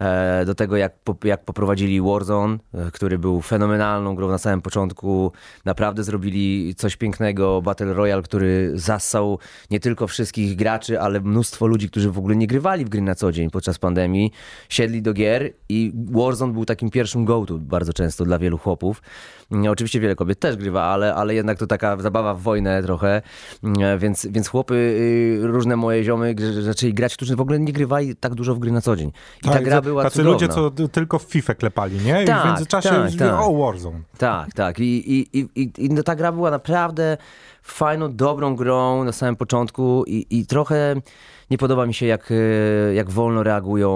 E, 0.00 0.44
do 0.44 0.54
tego 0.54 0.76
jak, 0.76 0.92
jak 1.24 1.44
poprowadzili 1.44 2.00
Warzone, 2.00 2.58
e, 2.74 2.90
który 2.90 3.18
był 3.18 3.40
fenomenalną 3.40 4.14
grą 4.14 4.28
na 4.28 4.38
samym 4.38 4.62
początku. 4.62 5.32
Naprawdę 5.64 6.04
zrobili 6.04 6.74
coś 6.74 6.96
pięknego. 6.96 7.62
Battle 7.62 7.92
Royale, 7.92 8.22
który 8.22 8.72
zassał 8.74 9.38
nie 9.70 9.80
tylko 9.80 10.06
wszystkich 10.06 10.56
graczy, 10.56 11.00
ale 11.00 11.20
mnóstwo 11.20 11.66
ludzi, 11.66 11.90
którzy 11.90 12.10
w 12.10 12.18
ogóle 12.18 12.36
nie 12.36 12.46
grywali 12.46 12.84
w 12.84 12.88
gry 12.88 13.00
na 13.00 13.14
co 13.14 13.32
dzień 13.32 13.50
podczas 13.50 13.78
pandemii, 13.78 14.32
siedli 14.68 15.02
do 15.02 15.12
gier 15.12 15.52
i 15.68 15.92
Warzone 16.10 16.52
był 16.52 16.64
takim 16.64 16.90
pierwszym 16.90 17.24
go-to 17.24 17.58
bardzo 17.58 17.92
często 17.92 18.24
dla 18.24 18.38
wielu 18.38 18.58
chłopów. 18.58 19.02
Mm, 19.52 19.72
oczywiście 19.72 20.00
wiele 20.00 20.16
kobiet 20.16 20.40
też 20.40 20.56
grywa, 20.56 20.82
ale, 20.82 21.14
ale 21.14 21.34
jednak 21.34 21.58
to 21.58 21.66
taka 21.66 21.96
zabawa 21.96 22.34
w 22.34 22.40
wojnę 22.40 22.82
trochę, 22.82 23.22
mm, 23.62 23.98
więc, 23.98 24.26
więc 24.26 24.48
chłopy, 24.48 24.74
y, 24.74 25.46
różne 25.46 25.76
moje 25.76 26.04
ziomy 26.04 26.34
zaczęli 26.62 26.94
grać, 26.94 27.16
którzy 27.16 27.36
w 27.36 27.40
ogóle 27.40 27.58
nie 27.60 27.72
grywali 27.72 28.16
tak 28.16 28.34
dużo 28.34 28.54
w 28.54 28.58
gry 28.58 28.72
na 28.72 28.80
co 28.80 28.96
dzień. 28.96 29.12
I 29.42 29.48
tak, 29.48 29.54
ta 29.54 29.62
gra 29.62 29.82
była 29.84 30.02
Tacy 30.02 30.16
cudowna. 30.16 30.32
ludzie, 30.32 30.48
co 30.48 30.70
tylko 30.88 31.18
w 31.18 31.22
FIFA 31.22 31.54
klepali, 31.54 31.96
nie? 31.96 32.22
I 32.22 32.26
tak, 32.26 32.42
w 32.42 32.46
międzyczasie 32.46 32.88
tak, 32.88 33.18
tak. 33.18 33.40
o 33.40 33.58
Warzone. 33.58 34.00
Tak, 34.18 34.52
tak. 34.52 34.80
I, 34.80 34.84
i, 34.84 35.38
i, 35.38 35.48
i, 35.54 35.70
i 35.84 36.02
ta 36.04 36.16
gra 36.16 36.32
była 36.32 36.50
naprawdę 36.50 37.16
fajną, 37.62 38.16
dobrą 38.16 38.56
grą 38.56 39.04
na 39.04 39.12
samym 39.12 39.36
początku 39.36 40.04
i, 40.06 40.26
i 40.30 40.46
trochę 40.46 40.94
nie 41.50 41.58
podoba 41.58 41.86
mi 41.86 41.94
się, 41.94 42.06
jak, 42.06 42.30
e, 42.30 42.94
jak 42.94 43.10
wolno 43.10 43.42
reagują 43.42 43.94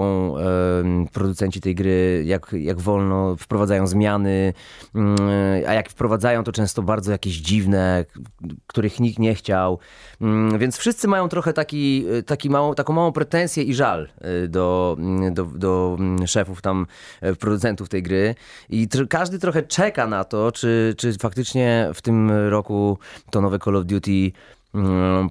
producenci 1.13 1.61
tej 1.61 1.75
gry, 1.75 2.23
jak, 2.25 2.53
jak 2.53 2.79
wolno 2.79 3.35
wprowadzają 3.35 3.87
zmiany, 3.87 4.53
mm, 4.95 5.17
a 5.67 5.73
jak 5.73 5.89
wprowadzają 5.89 6.43
to 6.43 6.51
często 6.51 6.81
bardzo 6.81 7.11
jakieś 7.11 7.35
dziwne, 7.35 8.05
których 8.67 8.99
nikt 8.99 9.19
nie 9.19 9.35
chciał. 9.35 9.79
Mm, 10.21 10.59
więc 10.59 10.77
wszyscy 10.77 11.07
mają 11.07 11.29
trochę 11.29 11.53
taki, 11.53 12.05
taki 12.25 12.49
małą, 12.49 12.75
taką 12.75 12.93
małą 12.93 13.11
pretensję 13.11 13.63
i 13.63 13.73
żal 13.73 14.09
e, 14.21 14.47
do, 14.47 14.95
mm, 14.99 15.33
do, 15.33 15.45
do 15.45 15.97
szefów 16.25 16.61
tam, 16.61 16.85
e, 17.21 17.35
producentów 17.35 17.89
tej 17.89 18.03
gry. 18.03 18.35
I 18.69 18.87
każdy 19.09 19.39
trochę 19.39 19.63
czeka 19.63 20.07
na 20.07 20.23
to, 20.23 20.51
czy, 20.51 20.95
czy 20.97 21.13
faktycznie 21.13 21.89
w 21.93 22.01
tym 22.01 22.31
roku 22.31 22.97
to 23.31 23.41
nowe 23.41 23.59
Call 23.59 23.75
of 23.75 23.85
Duty 23.85 24.31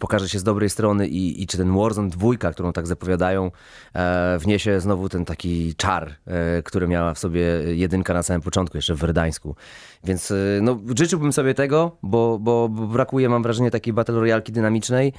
pokaże 0.00 0.28
się 0.28 0.38
z 0.38 0.42
dobrej 0.42 0.70
strony 0.70 1.08
i, 1.08 1.42
i 1.42 1.46
czy 1.46 1.58
ten 1.58 1.76
Warzone 1.76 2.08
2, 2.08 2.52
którą 2.52 2.72
tak 2.72 2.86
zapowiadają, 2.86 3.50
e, 3.94 4.38
wniesie 4.38 4.80
znowu 4.80 5.08
ten 5.08 5.24
taki 5.24 5.74
czar, 5.74 6.14
e, 6.26 6.62
który 6.62 6.88
miała 6.88 7.14
w 7.14 7.18
sobie 7.18 7.42
jedynka 7.74 8.14
na 8.14 8.22
samym 8.22 8.42
początku, 8.42 8.78
jeszcze 8.78 8.94
w 8.94 8.98
Werdańsku. 8.98 9.56
Więc 10.04 10.30
e, 10.30 10.34
no, 10.62 10.78
życzyłbym 10.96 11.32
sobie 11.32 11.54
tego, 11.54 11.96
bo, 12.02 12.38
bo 12.38 12.68
brakuje, 12.68 13.28
mam 13.28 13.42
wrażenie, 13.42 13.70
takiej 13.70 13.92
Battle 13.92 14.14
Royalki 14.14 14.52
dynamicznej, 14.52 15.12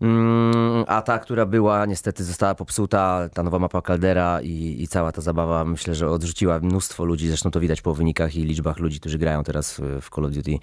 mm, 0.00 0.84
a 0.86 1.02
ta, 1.02 1.18
która 1.18 1.46
była, 1.46 1.86
niestety 1.86 2.24
została 2.24 2.54
popsuta, 2.54 3.28
ta 3.34 3.42
nowa 3.42 3.58
mapa 3.58 3.82
Caldera 3.82 4.40
i, 4.42 4.82
i 4.82 4.88
cała 4.88 5.12
ta 5.12 5.20
zabawa, 5.20 5.64
myślę, 5.64 5.94
że 5.94 6.10
odrzuciła 6.10 6.60
mnóstwo 6.60 7.04
ludzi, 7.04 7.28
zresztą 7.28 7.50
to 7.50 7.60
widać 7.60 7.82
po 7.82 7.94
wynikach 7.94 8.36
i 8.36 8.44
liczbach 8.44 8.78
ludzi, 8.78 9.00
którzy 9.00 9.18
grają 9.18 9.44
teraz 9.44 9.80
w 10.00 10.10
Call 10.10 10.24
of 10.24 10.32
Duty 10.32 10.58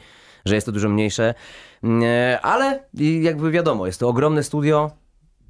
że 0.47 0.55
jest 0.55 0.65
to 0.65 0.71
dużo 0.71 0.89
mniejsze. 0.89 1.33
Mm, 1.83 2.03
e, 2.03 2.41
ale 2.41 2.79
jakby 3.21 3.51
wiadomo, 3.51 3.85
jest 3.85 3.99
to 3.99 4.09
ogromne 4.09 4.43
studio, 4.43 4.91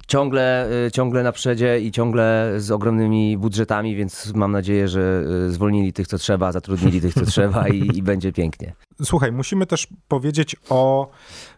ciągle, 0.08 0.68
e, 0.86 0.90
ciągle 0.90 1.22
na 1.22 1.32
przedzie 1.32 1.80
i 1.80 1.92
ciągle 1.92 2.54
z 2.56 2.70
ogromnymi 2.70 3.36
budżetami, 3.36 3.96
więc 3.96 4.34
mam 4.34 4.52
nadzieję, 4.52 4.88
że 4.88 5.24
e, 5.46 5.50
zwolnili 5.50 5.92
tych, 5.92 6.06
co 6.06 6.18
trzeba, 6.18 6.52
zatrudnili 6.52 7.00
tych, 7.00 7.14
co 7.14 7.26
trzeba 7.32 7.68
i, 7.68 7.96
i 7.96 8.02
będzie 8.02 8.32
pięknie. 8.32 8.72
Słuchaj, 9.02 9.32
musimy 9.32 9.66
też 9.66 9.86
powiedzieć 10.08 10.56
o 10.68 11.10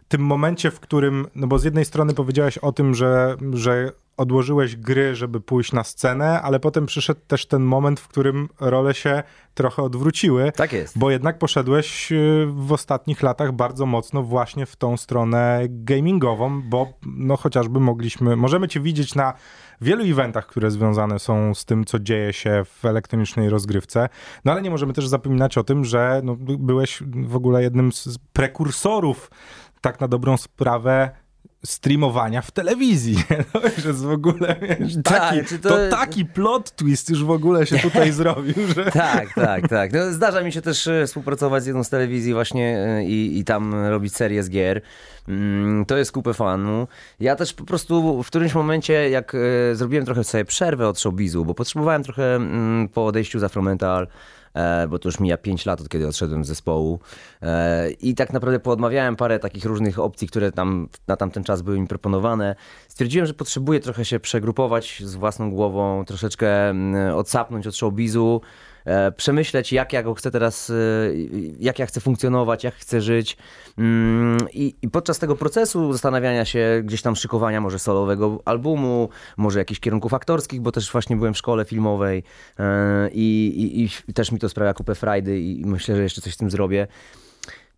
tym 0.07 0.21
momencie, 0.21 0.71
w 0.71 0.79
którym, 0.79 1.27
no 1.35 1.47
bo 1.47 1.59
z 1.59 1.63
jednej 1.63 1.85
strony 1.85 2.13
powiedziałeś 2.13 2.57
o 2.57 2.71
tym, 2.71 2.95
że, 2.95 3.35
że 3.53 3.91
odłożyłeś 4.21 4.75
gry, 4.75 5.15
żeby 5.15 5.41
pójść 5.41 5.73
na 5.73 5.83
scenę, 5.83 6.41
ale 6.41 6.59
potem 6.59 6.85
przyszedł 6.85 7.21
też 7.27 7.45
ten 7.45 7.61
moment, 7.61 7.99
w 7.99 8.07
którym 8.07 8.49
role 8.59 8.93
się 8.93 9.23
trochę 9.53 9.83
odwróciły. 9.83 10.51
Tak 10.51 10.73
jest. 10.73 10.97
Bo 10.97 11.11
jednak 11.11 11.39
poszedłeś 11.39 12.11
y, 12.11 12.47
w 12.49 12.71
ostatnich 12.71 13.21
latach 13.23 13.51
bardzo 13.51 13.85
mocno 13.85 14.23
właśnie 14.23 14.65
w 14.65 14.75
tą 14.75 14.97
stronę 14.97 15.61
gamingową, 15.69 16.61
bo 16.61 16.93
no 17.05 17.37
chociażby 17.37 17.79
mogliśmy, 17.79 18.35
możemy 18.35 18.67
cię 18.67 18.79
widzieć 18.79 19.15
na 19.15 19.33
wielu 19.81 20.03
eventach, 20.03 20.47
które 20.47 20.71
związane 20.71 21.19
są 21.19 21.53
z 21.53 21.65
tym, 21.65 21.85
co 21.85 21.99
dzieje 21.99 22.33
się 22.33 22.63
w 22.65 22.85
elektronicznej 22.85 23.49
rozgrywce. 23.49 24.09
No 24.45 24.51
ale 24.51 24.61
nie 24.61 24.69
możemy 24.69 24.93
też 24.93 25.07
zapominać 25.07 25.57
o 25.57 25.63
tym, 25.63 25.85
że 25.85 26.21
no, 26.23 26.35
byłeś 26.39 27.03
w 27.07 27.35
ogóle 27.35 27.63
jednym 27.63 27.91
z 27.91 28.17
prekursorów 28.33 29.31
tak 29.81 29.99
na 29.99 30.07
dobrą 30.07 30.37
sprawę 30.37 31.11
streamowania 31.65 32.41
w 32.41 32.51
telewizji. 32.51 33.15
No, 33.53 33.61
że 33.77 33.89
jest 33.89 34.03
w 34.03 34.11
ogóle 34.11 34.55
wiesz, 34.79 34.93
tak, 35.03 35.19
taki, 35.19 35.59
to... 35.59 35.69
to... 35.69 35.89
taki 35.89 36.25
plot 36.25 36.75
twist 36.75 37.09
już 37.09 37.23
w 37.23 37.31
ogóle 37.31 37.65
się 37.65 37.79
tutaj 37.89 38.11
zrobił. 38.11 38.53
Że... 38.75 38.85
Tak, 38.85 39.33
tak, 39.35 39.67
tak. 39.67 39.93
No, 39.93 40.11
zdarza 40.11 40.41
mi 40.43 40.51
się 40.51 40.61
też 40.61 40.87
e, 40.87 41.07
współpracować 41.07 41.63
z 41.63 41.65
jedną 41.65 41.83
z 41.83 41.89
telewizji 41.89 42.33
właśnie 42.33 42.79
e, 42.79 43.05
i, 43.05 43.39
i 43.39 43.43
tam 43.43 43.75
robić 43.75 44.15
serię 44.15 44.43
z 44.43 44.49
gier. 44.49 44.81
Mm, 45.27 45.85
to 45.85 45.97
jest 45.97 46.11
kupę 46.11 46.33
fanu. 46.33 46.87
Ja 47.19 47.35
też 47.35 47.53
po 47.53 47.63
prostu 47.63 48.23
w 48.23 48.27
którymś 48.27 48.53
momencie, 48.53 49.09
jak 49.09 49.35
e, 49.35 49.75
zrobiłem 49.75 50.05
trochę 50.05 50.23
sobie 50.23 50.45
przerwę 50.45 50.87
od 50.87 50.99
showbizu, 50.99 51.45
bo 51.45 51.53
potrzebowałem 51.53 52.03
trochę 52.03 52.35
mm, 52.35 52.87
po 52.89 53.05
odejściu 53.05 53.39
z 53.39 53.43
Afromental 53.43 54.07
bo 54.89 54.99
to 54.99 55.09
już 55.09 55.19
mija 55.19 55.37
5 55.37 55.65
lat 55.65 55.81
od 55.81 55.89
kiedy 55.89 56.07
odszedłem 56.07 56.45
z 56.45 56.47
zespołu. 56.47 56.99
E, 57.41 57.91
I 57.91 58.15
tak 58.15 58.33
naprawdę 58.33 58.59
poodmawiałem 58.59 59.15
parę 59.15 59.39
takich 59.39 59.65
różnych 59.65 59.99
opcji, 59.99 60.27
które 60.27 60.51
tam 60.51 60.89
na 61.07 61.15
tamten 61.17 61.43
czas 61.43 61.61
były 61.61 61.79
mi 61.79 61.87
proponowane. 61.87 62.55
Stwierdziłem, 62.87 63.27
że 63.27 63.33
potrzebuję 63.33 63.79
trochę 63.79 64.05
się 64.05 64.19
przegrupować 64.19 65.03
z 65.05 65.15
własną 65.15 65.51
głową, 65.51 66.05
troszeczkę 66.05 66.69
mm, 66.69 67.15
odsapnąć 67.15 67.67
od 67.67 67.75
showbizu 67.75 68.41
e, 68.43 68.70
przemyśleć, 69.17 69.73
jak 69.73 69.93
ja 69.93 70.03
go 70.03 70.13
chcę 70.13 70.31
teraz, 70.31 70.69
e, 70.69 70.73
jak 71.59 71.79
ja 71.79 71.85
chcę 71.85 72.01
funkcjonować, 72.01 72.63
jak 72.63 72.75
chcę 72.75 73.01
żyć. 73.01 73.37
Mm, 73.77 74.37
I, 74.53 74.75
I 74.81 74.89
podczas 74.89 75.19
tego 75.19 75.35
procesu 75.35 75.93
zastanawiania 75.93 76.45
się, 76.45 76.81
gdzieś 76.83 77.01
tam 77.01 77.15
szykowania 77.15 77.61
może 77.61 77.79
solowego 77.79 78.39
albumu, 78.45 79.09
może 79.37 79.59
jakichś 79.59 79.79
kierunków 79.79 80.13
aktorskich, 80.13 80.61
bo 80.61 80.71
też 80.71 80.91
właśnie 80.91 81.15
byłem 81.15 81.33
w 81.33 81.37
szkole 81.37 81.65
filmowej 81.65 82.23
e, 82.59 83.09
i, 83.13 83.53
i, 83.57 83.89
i 84.11 84.13
też 84.13 84.31
mi 84.31 84.39
to 84.39 84.49
sprawia 84.49 84.73
kupę 84.73 84.95
frajdy 84.95 85.39
i 85.39 85.65
myślę, 85.65 85.95
że 85.95 86.03
jeszcze 86.03 86.21
coś 86.21 86.33
z 86.33 86.37
tym 86.37 86.51
zrobię 86.51 86.87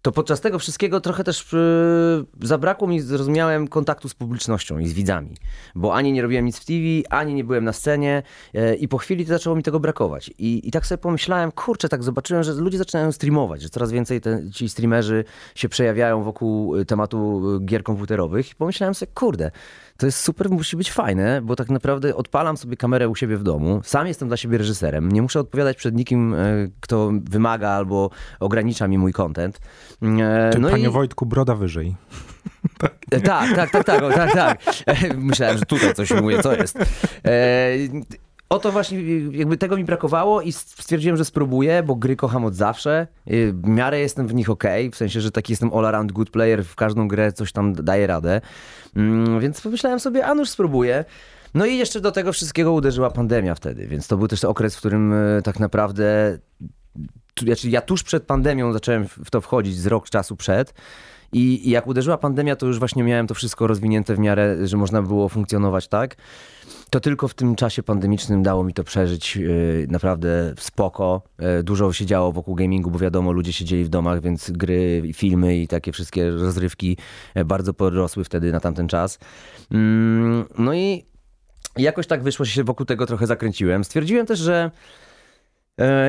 to 0.04 0.12
podczas 0.12 0.42
tego 0.42 0.60
wszystkiego 0.60 1.02
trochę 1.02 1.24
też 1.24 1.54
yy, 1.54 2.48
zabrakło 2.48 2.88
mi, 2.88 3.02
zrozumiałem, 3.02 3.68
kontaktu 3.68 4.10
z 4.10 4.14
publicznością 4.14 4.80
i 4.80 4.88
z 4.88 4.94
widzami. 4.94 5.36
Bo 5.76 5.96
ani 5.96 6.12
nie 6.12 6.22
robiłem 6.22 6.46
nic 6.46 6.60
w 6.60 6.66
TV, 6.66 6.80
ani 7.10 7.34
nie 7.34 7.44
byłem 7.44 7.64
na 7.64 7.74
scenie 7.74 8.24
yy, 8.54 8.76
i 8.76 8.88
po 8.88 8.98
chwili 8.98 9.26
zaczęło 9.26 9.56
mi 9.56 9.64
tego 9.64 9.80
brakować. 9.80 10.32
I, 10.38 10.68
I 10.68 10.72
tak 10.72 10.86
sobie 10.86 10.98
pomyślałem, 10.98 11.52
kurczę, 11.52 11.90
tak 11.90 12.04
zobaczyłem, 12.04 12.44
że 12.44 12.54
ludzie 12.54 12.78
zaczynają 12.78 13.12
streamować, 13.12 13.62
że 13.62 13.70
coraz 13.70 13.92
więcej 13.92 14.22
te, 14.22 14.52
ci 14.52 14.70
streamerzy 14.70 15.24
się 15.56 15.70
przejawiają 15.70 16.24
wokół 16.24 16.76
y, 16.76 16.86
tematu 16.86 17.52
y, 17.56 17.66
gier 17.66 17.84
komputerowych 17.84 18.52
i 18.52 18.56
pomyślałem 18.56 18.96
sobie, 18.96 19.12
kurde, 19.16 19.52
to 19.98 20.06
jest 20.06 20.20
super, 20.20 20.50
musi 20.50 20.78
być 20.78 20.92
fajne, 20.92 21.42
bo 21.42 21.56
tak 21.56 21.70
naprawdę 21.70 22.16
odpalam 22.16 22.58
sobie 22.58 22.78
kamerę 22.78 23.10
u 23.10 23.16
siebie 23.16 23.38
w 23.38 23.44
domu, 23.44 23.82
sam 23.84 24.08
jestem 24.08 24.28
dla 24.28 24.38
siebie 24.38 24.58
reżyserem, 24.58 25.12
nie 25.12 25.22
muszę 25.22 25.40
odpowiadać 25.40 25.78
przed 25.78 25.96
nikim, 25.96 26.34
e, 26.34 26.38
kto 26.80 27.12
wymaga 27.24 27.70
albo 27.70 28.10
ogranicza 28.40 28.88
mi 28.88 28.98
mój 28.98 29.14
content. 29.14 29.60
E, 30.02 30.50
Ty, 30.54 30.60
no 30.60 30.70
panie 30.70 30.88
i... 30.88 30.90
Wojtku, 30.90 31.26
broda 31.26 31.56
wyżej. 31.56 31.96
E, 33.12 33.22
tak, 33.32 33.56
tak, 33.56 33.72
tak, 33.72 33.84
tak, 33.86 34.14
tak, 34.16 34.34
tak. 34.34 34.60
Myślałem, 35.18 35.58
że 35.58 35.66
tutaj 35.66 35.94
coś 35.94 36.12
mówię, 36.12 36.44
co 36.44 36.54
jest. 36.54 36.78
O 38.54 38.60
to 38.60 38.72
właśnie, 38.72 39.00
jakby 39.32 39.58
tego 39.58 39.78
mi 39.78 39.84
brakowało 39.84 40.42
i 40.42 40.52
stwierdziłem, 40.52 41.18
że 41.18 41.26
spróbuję, 41.26 41.84
bo 41.84 41.96
gry 41.96 42.16
kocham 42.16 42.46
od 42.46 42.56
zawsze. 42.56 43.08
W 43.28 43.68
miarę 43.68 44.00
jestem 44.00 44.28
w 44.28 44.34
nich 44.34 44.50
ok, 44.50 44.64
w 44.92 44.96
sensie, 44.96 45.22
że 45.22 45.32
taki 45.32 45.52
jestem 45.52 45.74
all 45.74 45.86
around 45.86 46.12
good 46.12 46.30
player, 46.30 46.66
w 46.66 46.76
każdą 46.76 47.08
grę 47.08 47.32
coś 47.32 47.52
tam 47.52 47.74
daje 47.74 48.08
radę. 48.08 48.42
Mm, 48.96 49.40
więc 49.40 49.62
pomyślałem 49.62 50.00
sobie, 50.00 50.26
a 50.26 50.36
nuż 50.36 50.50
spróbuję. 50.50 51.06
No 51.54 51.66
i 51.66 51.78
jeszcze 51.78 52.02
do 52.02 52.12
tego 52.12 52.34
wszystkiego 52.34 52.72
uderzyła 52.74 53.12
pandemia 53.12 53.56
wtedy, 53.56 53.88
więc 53.88 54.08
to 54.08 54.18
był 54.18 54.28
też 54.28 54.44
okres, 54.44 54.76
w 54.76 54.80
którym 54.80 55.14
e, 55.14 55.42
tak 55.42 55.60
naprawdę, 55.60 56.38
znaczy 57.44 57.70
ja 57.70 57.82
tuż 57.82 58.04
przed 58.04 58.24
pandemią 58.24 58.74
zacząłem 58.74 59.08
w 59.08 59.30
to 59.30 59.42
wchodzić, 59.42 59.78
z 59.78 59.88
rok 59.88 60.10
czasu 60.10 60.36
przed. 60.36 60.74
I, 61.34 61.68
I 61.68 61.70
jak 61.70 61.88
uderzyła 61.88 62.18
pandemia, 62.18 62.56
to 62.56 62.66
już 62.66 62.80
właśnie 62.80 63.04
miałem 63.04 63.28
to 63.28 63.34
wszystko 63.34 63.68
rozwinięte 63.68 64.16
w 64.16 64.20
miarę, 64.20 64.68
że 64.68 64.78
można 64.78 65.02
było 65.02 65.30
funkcjonować 65.30 65.88
tak. 65.88 66.16
To 66.90 67.00
tylko 67.00 67.28
w 67.28 67.34
tym 67.34 67.56
czasie 67.56 67.84
pandemicznym 67.84 68.44
dało 68.44 68.64
mi 68.64 68.74
to 68.74 68.84
przeżyć 68.84 69.36
yy, 69.36 69.88
naprawdę 69.90 70.54
spoko. 70.60 71.22
Yy, 71.40 71.64
dużo 71.64 71.94
się 71.94 72.06
działo 72.06 72.32
wokół 72.32 72.56
gamingu, 72.56 72.92
bo 72.92 73.00
wiadomo, 73.00 73.32
ludzie 73.32 73.54
siedzieli 73.54 73.84
w 73.84 73.90
domach, 73.90 74.22
więc 74.22 74.52
gry, 74.52 75.12
filmy 75.14 75.58
i 75.58 75.68
takie 75.68 75.92
wszystkie 75.92 76.32
rozrywki 76.32 76.98
yy, 77.36 77.46
bardzo 77.46 77.74
porosły 77.74 78.24
wtedy 78.24 78.52
na 78.52 78.60
tamten 78.60 78.88
czas. 78.88 79.20
Mm, 79.72 80.46
no 80.58 80.74
i 80.74 81.06
jakoś 81.78 82.08
tak 82.08 82.24
wyszło, 82.24 82.46
się 82.46 82.64
wokół 82.64 82.86
tego 82.86 83.06
trochę 83.06 83.28
zakręciłem. 83.28 83.84
Stwierdziłem 83.84 84.26
też, 84.26 84.40
że 84.40 84.72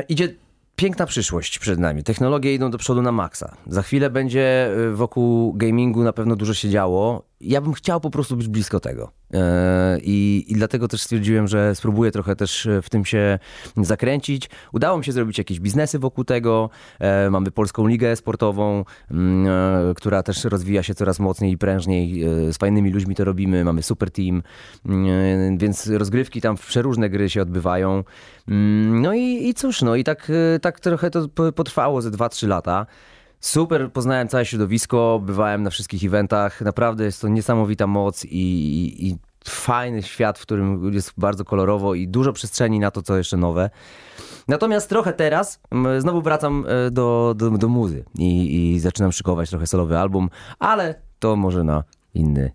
idzie 0.09 0.35
piękna 0.75 1.05
przyszłość 1.05 1.59
przed 1.59 1.79
nami. 1.79 2.03
Technologie 2.03 2.53
idą 2.53 2.71
do 2.71 2.77
przodu 2.77 3.01
na 3.01 3.11
maksa. 3.11 3.55
Za 3.67 3.81
chwilę 3.81 4.09
będzie 4.09 4.71
wokół 4.93 5.53
gamingu 5.53 6.03
na 6.03 6.13
pewno 6.13 6.35
dużo 6.35 6.53
się 6.53 6.69
działo 6.69 7.23
ja 7.45 7.61
bym 7.61 7.73
chciał 7.73 8.01
po 8.01 8.09
prostu 8.09 8.37
być 8.37 8.47
blisko 8.47 8.79
tego. 8.79 9.11
E, 9.33 9.97
I, 10.01 10.45
I 10.47 10.53
dlatego 10.53 10.87
też 10.87 11.01
stwierdziłem, 11.01 11.47
że 11.47 11.75
spróbuję 11.75 12.11
trochę 12.11 12.35
też 12.35 12.67
w 12.81 12.89
tym 12.89 13.05
się 13.05 13.39
zakręcić. 13.77 14.49
Udało 14.73 14.97
mi 14.97 15.05
się 15.05 15.11
zrobić 15.11 15.37
jakieś 15.37 15.59
biznesy 15.59 15.99
wokół 15.99 16.23
tego. 16.23 16.69
E, 16.99 17.29
mamy 17.29 17.51
Polską 17.51 17.87
Ligę 17.87 18.15
Sportową, 18.15 18.85
mm, 19.11 19.47
e, 19.89 19.93
która 19.93 20.23
też 20.23 20.43
rozwija 20.43 20.83
się 20.83 20.95
coraz 20.95 21.19
mocniej 21.19 21.51
i 21.51 21.57
prężniej. 21.57 22.23
Z 22.53 22.57
fajnymi 22.57 22.91
ludźmi 22.91 23.15
to 23.15 23.23
robimy. 23.23 23.63
Mamy 23.63 23.83
super 23.83 24.11
team, 24.11 24.43
mm, 24.85 25.57
więc 25.57 25.87
rozgrywki 25.87 26.41
tam 26.41 26.57
w 26.57 26.67
przeróżne 26.67 27.09
gry 27.09 27.29
się 27.29 27.41
odbywają. 27.41 28.03
Mm, 28.47 29.01
no 29.01 29.13
i, 29.13 29.49
i 29.49 29.53
cóż, 29.53 29.81
no 29.81 29.95
i 29.95 30.03
tak, 30.03 30.31
tak 30.61 30.79
trochę 30.79 31.11
to 31.11 31.27
potrwało 31.55 32.01
ze 32.01 32.11
2-3 32.11 32.47
lata. 32.47 32.85
Super, 33.45 33.91
poznałem 33.91 34.27
całe 34.27 34.45
środowisko, 34.45 35.21
bywałem 35.23 35.63
na 35.63 35.69
wszystkich 35.69 36.03
eventach. 36.03 36.61
Naprawdę 36.61 37.03
jest 37.03 37.21
to 37.21 37.27
niesamowita 37.27 37.87
moc 37.87 38.25
i, 38.25 38.29
i, 38.29 39.07
i 39.07 39.17
fajny 39.45 40.03
świat, 40.03 40.39
w 40.39 40.41
którym 40.41 40.93
jest 40.93 41.13
bardzo 41.17 41.45
kolorowo 41.45 41.95
i 41.95 42.07
dużo 42.07 42.33
przestrzeni 42.33 42.79
na 42.79 42.91
to, 42.91 43.01
co 43.01 43.17
jeszcze 43.17 43.37
nowe. 43.37 43.69
Natomiast 44.47 44.89
trochę 44.89 45.13
teraz 45.13 45.59
znowu 45.99 46.21
wracam 46.21 46.65
e, 46.67 46.91
do, 46.91 47.33
do, 47.37 47.49
do 47.49 47.67
muzy 47.67 48.05
i, 48.15 48.73
i 48.73 48.79
zaczynam 48.79 49.11
szykować 49.11 49.49
trochę 49.49 49.67
solowy 49.67 49.97
album, 49.97 50.29
ale 50.59 51.01
to 51.19 51.35
może 51.35 51.63
na 51.63 51.83
inny 52.13 52.51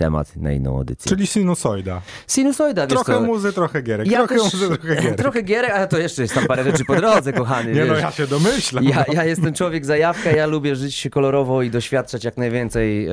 temat 0.00 0.36
na 0.36 0.52
inną 0.52 0.76
audycję. 0.76 1.08
Czyli 1.08 1.26
sinusoida. 1.26 2.02
Sinusoida, 2.26 2.86
wiesz 2.86 2.94
Trochę 2.94 3.12
co? 3.12 3.20
muzy, 3.20 3.52
trochę 3.52 3.82
gierek. 3.82 4.10
Ja 4.10 4.18
trochę 4.18 4.34
też, 4.34 4.44
muzy, 4.44 4.68
trochę 4.68 4.94
gierek. 4.96 5.16
Trochę 5.22 5.42
gierek, 5.42 5.70
ale 5.70 5.88
to 5.88 5.98
jeszcze 5.98 6.22
jest 6.22 6.34
tam 6.34 6.46
parę 6.46 6.64
rzeczy 6.64 6.84
po 6.84 6.96
drodze, 6.96 7.32
kochany. 7.32 7.72
Nie 7.74 7.80
no, 7.80 7.86
wiesz. 7.86 8.02
no, 8.02 8.08
ja 8.08 8.10
się 8.10 8.26
domyślam. 8.26 8.84
Ja, 8.84 9.04
ja 9.12 9.24
jestem 9.24 9.54
człowiek 9.54 9.86
zajawka, 9.86 10.30
ja 10.30 10.46
lubię 10.46 10.76
żyć 10.76 11.08
kolorowo 11.10 11.62
i 11.62 11.70
doświadczać 11.70 12.24
jak 12.24 12.36
najwięcej. 12.36 13.06
E, 13.06 13.12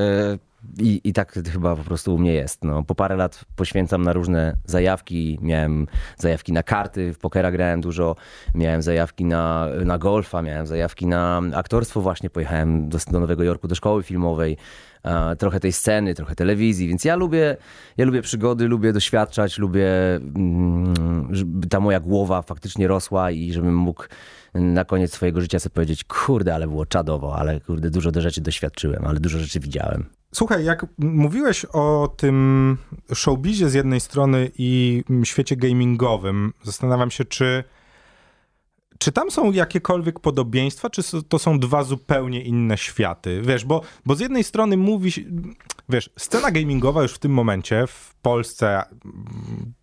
i, 0.80 1.02
I 1.04 1.14
tak 1.14 1.34
chyba 1.54 1.76
po 1.76 1.84
prostu 1.84 2.16
u 2.16 2.18
mnie 2.18 2.34
jest. 2.34 2.64
No, 2.64 2.84
po 2.84 2.96
parę 2.96 3.16
lat 3.16 3.46
poświęcam 3.56 4.04
na 4.04 4.14
różne 4.14 4.56
zajawki. 4.66 5.40
Miałem 5.42 5.88
zajawki 6.18 6.54
na 6.54 6.64
karty, 6.64 7.14
w 7.14 7.18
pokera 7.18 7.52
grałem 7.52 7.82
dużo. 7.82 8.16
Miałem 8.56 8.82
zajawki 8.82 9.26
na, 9.26 9.68
na 9.86 9.98
golfa, 9.98 10.42
miałem 10.42 10.68
zajawki 10.68 11.08
na 11.08 11.42
aktorstwo. 11.56 12.02
Właśnie 12.02 12.30
pojechałem 12.30 12.90
do, 12.90 12.98
do 13.12 13.20
Nowego 13.20 13.44
Jorku 13.44 13.68
do 13.68 13.76
szkoły 13.76 14.04
filmowej 14.04 14.58
trochę 15.40 15.60
tej 15.60 15.74
sceny, 15.74 16.16
trochę 16.16 16.36
telewizji, 16.36 16.88
więc 16.88 17.06
ja 17.06 17.16
lubię, 17.16 17.58
ja 17.98 18.06
lubię 18.06 18.22
przygody, 18.22 18.68
lubię 18.68 18.94
doświadczać, 18.94 19.58
lubię, 19.58 19.90
mm, 20.16 21.28
żeby 21.32 21.68
ta 21.68 21.80
moja 21.80 22.00
głowa 22.00 22.42
faktycznie 22.42 22.88
rosła 22.88 23.32
i 23.32 23.54
żebym 23.54 23.76
mógł 23.76 24.04
na 24.54 24.86
koniec 24.86 25.14
swojego 25.14 25.42
życia 25.42 25.60
sobie 25.60 25.74
powiedzieć, 25.74 26.04
kurde, 26.04 26.56
ale 26.56 26.68
było 26.68 26.86
czadowo, 26.86 27.36
ale 27.36 27.60
kurde, 27.62 27.90
dużo 27.90 28.12
do 28.12 28.22
rzeczy 28.22 28.42
doświadczyłem, 28.42 29.06
ale 29.06 29.20
dużo 29.20 29.40
rzeczy 29.40 29.60
widziałem. 29.60 30.06
Słuchaj, 30.34 30.66
jak 30.66 30.86
mówiłeś 30.98 31.66
o 31.66 32.14
tym 32.18 32.78
showbizie 33.14 33.70
z 33.70 33.74
jednej 33.74 34.00
strony 34.00 34.52
i 34.58 35.04
świecie 35.24 35.56
gamingowym, 35.56 36.54
zastanawiam 36.64 37.12
się, 37.12 37.26
czy 37.26 37.64
czy 39.00 39.12
tam 39.12 39.32
są 39.32 39.52
jakiekolwiek 39.52 40.20
podobieństwa, 40.20 40.90
czy 40.90 41.02
to 41.30 41.40
są 41.40 41.60
dwa 41.60 41.84
zupełnie 41.84 42.42
inne 42.42 42.78
światy? 42.78 43.42
Wiesz, 43.42 43.66
bo, 43.66 43.82
bo 44.06 44.16
z 44.16 44.20
jednej 44.20 44.44
strony 44.44 44.78
mówi 44.78 45.12
się, 45.12 45.22
wiesz, 45.90 46.10
scena 46.18 46.52
gamingowa 46.52 47.02
już 47.02 47.14
w 47.14 47.20
tym 47.20 47.32
momencie 47.32 47.88
w 47.88 48.16
Polsce, 48.22 48.84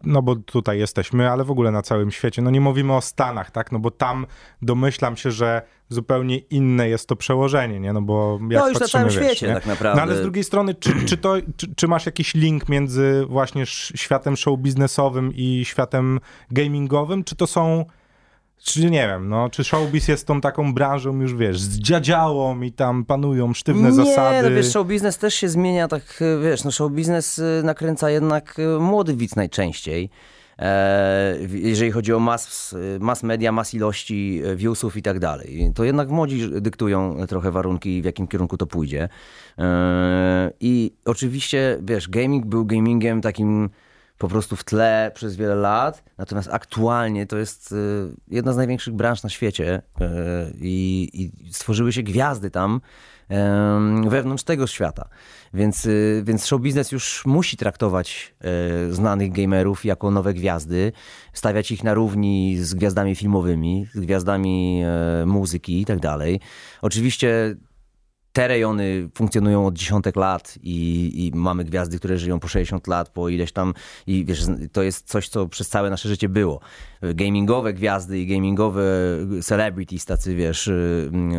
no 0.04 0.22
bo 0.22 0.36
tutaj 0.36 0.78
jesteśmy, 0.78 1.30
ale 1.30 1.44
w 1.44 1.50
ogóle 1.50 1.70
na 1.70 1.82
całym 1.82 2.10
świecie, 2.10 2.42
no 2.42 2.50
nie 2.50 2.60
mówimy 2.60 2.94
o 2.94 3.00
Stanach, 3.00 3.50
tak? 3.50 3.72
No 3.72 3.78
bo 3.78 3.90
tam 3.90 4.26
domyślam 4.62 5.16
się, 5.16 5.30
że 5.30 5.62
zupełnie 5.88 6.38
inne 6.38 6.88
jest 6.88 7.08
to 7.08 7.16
przełożenie, 7.16 7.80
nie? 7.80 7.92
No 7.92 8.02
bo 8.02 8.38
jak 8.50 8.62
No 8.62 8.68
już 8.68 8.80
na 8.80 8.88
całym 8.88 9.08
wiesz, 9.08 9.16
świecie 9.16 9.48
nie? 9.48 9.54
tak 9.54 9.66
naprawdę. 9.66 9.96
No 9.96 10.02
ale 10.02 10.16
z 10.18 10.22
drugiej 10.22 10.44
strony, 10.44 10.74
czy, 10.74 11.04
czy, 11.06 11.16
to, 11.16 11.34
czy, 11.56 11.74
czy 11.74 11.88
masz 11.88 12.06
jakiś 12.06 12.34
link 12.34 12.68
między 12.68 13.26
właśnie 13.28 13.66
światem 13.66 14.36
show 14.36 14.58
biznesowym 14.58 15.32
i 15.34 15.64
światem 15.64 16.20
gamingowym, 16.50 17.24
czy 17.24 17.36
to 17.36 17.46
są 17.46 17.84
czy 18.62 18.90
nie 18.90 19.08
wiem, 19.08 19.28
no, 19.28 19.50
czy 19.50 19.64
showbiz 19.64 20.08
jest 20.08 20.26
tą 20.26 20.40
taką 20.40 20.74
branżą 20.74 21.20
już, 21.20 21.34
wiesz, 21.34 21.60
zdziadziałą 21.60 22.60
i 22.60 22.72
tam 22.72 23.04
panują 23.04 23.54
sztywne 23.54 23.88
nie, 23.88 23.94
zasady? 23.94 24.36
Nie, 24.36 24.42
no 24.50 24.56
wiesz, 24.56 24.72
show 24.72 24.86
biznes 24.86 25.18
też 25.18 25.34
się 25.34 25.48
zmienia, 25.48 25.88
tak, 25.88 26.22
wiesz, 26.42 26.64
no 26.64 26.70
show 26.70 26.92
biznes 26.92 27.38
y, 27.38 27.62
nakręca 27.64 28.10
jednak 28.10 28.58
y, 28.58 28.80
młody 28.80 29.16
widz 29.16 29.36
najczęściej. 29.36 30.10
E, 30.58 31.38
jeżeli 31.50 31.90
chodzi 31.90 32.12
o 32.12 32.18
mass, 32.18 32.74
mass 33.00 33.22
media, 33.22 33.52
mass 33.52 33.74
ilości 33.74 34.42
e, 34.44 34.56
viewsów 34.56 34.96
i 34.96 35.02
tak 35.02 35.18
dalej. 35.18 35.72
To 35.74 35.84
jednak 35.84 36.08
młodzi 36.08 36.50
dyktują 36.60 37.26
trochę 37.26 37.50
warunki, 37.50 38.02
w 38.02 38.04
jakim 38.04 38.26
kierunku 38.26 38.56
to 38.56 38.66
pójdzie. 38.66 39.08
E, 39.58 40.50
I 40.60 40.92
oczywiście, 41.04 41.78
wiesz, 41.82 42.08
gaming 42.08 42.46
był 42.46 42.64
gamingiem 42.64 43.20
takim 43.20 43.70
po 44.18 44.28
prostu 44.28 44.56
w 44.56 44.64
tle 44.64 45.12
przez 45.14 45.36
wiele 45.36 45.54
lat. 45.54 46.04
Natomiast 46.18 46.48
aktualnie 46.52 47.26
to 47.26 47.38
jest 47.38 47.72
y, 47.72 47.76
jedna 48.28 48.52
z 48.52 48.56
największych 48.56 48.94
branż 48.94 49.22
na 49.22 49.30
świecie 49.30 49.82
y, 50.00 50.04
i, 50.60 51.10
i 51.12 51.52
stworzyły 51.52 51.92
się 51.92 52.02
gwiazdy 52.02 52.50
tam 52.50 52.80
wewnątrz 54.08 54.44
tego 54.44 54.66
świata. 54.66 55.08
Więc, 55.54 55.86
y, 55.86 56.22
więc 56.26 56.46
show 56.46 56.60
biznes 56.60 56.92
już 56.92 57.26
musi 57.26 57.56
traktować 57.56 58.34
znanych 58.90 59.32
gamerów 59.32 59.84
jako 59.84 60.10
nowe 60.10 60.34
gwiazdy, 60.34 60.92
stawiać 61.32 61.70
ich 61.70 61.84
na 61.84 61.94
równi 61.94 62.56
z 62.58 62.74
gwiazdami 62.74 63.14
filmowymi, 63.14 63.86
z 63.94 64.00
gwiazdami 64.00 64.82
muzyki 65.26 65.80
i 65.80 65.84
tak 65.84 66.00
dalej. 66.00 66.40
Oczywiście 66.82 67.56
te 68.34 68.48
rejony 68.48 69.08
funkcjonują 69.14 69.66
od 69.66 69.74
dziesiątek 69.74 70.16
lat 70.16 70.58
i, 70.62 71.12
i, 71.26 71.38
mamy 71.38 71.64
gwiazdy, 71.64 71.98
które 71.98 72.18
żyją 72.18 72.40
po 72.40 72.48
60 72.48 72.86
lat, 72.86 73.08
po 73.08 73.28
ileś 73.28 73.52
tam 73.52 73.74
i 74.06 74.24
wiesz, 74.24 74.42
to 74.72 74.82
jest 74.82 75.08
coś, 75.08 75.28
co 75.28 75.48
przez 75.48 75.68
całe 75.68 75.90
nasze 75.90 76.08
życie 76.08 76.28
było. 76.28 76.60
Gamingowe 77.02 77.72
gwiazdy 77.72 78.18
i 78.20 78.26
gamingowe 78.26 78.82
celebrities, 79.42 80.04
tacy 80.04 80.34
wiesz, 80.34 80.70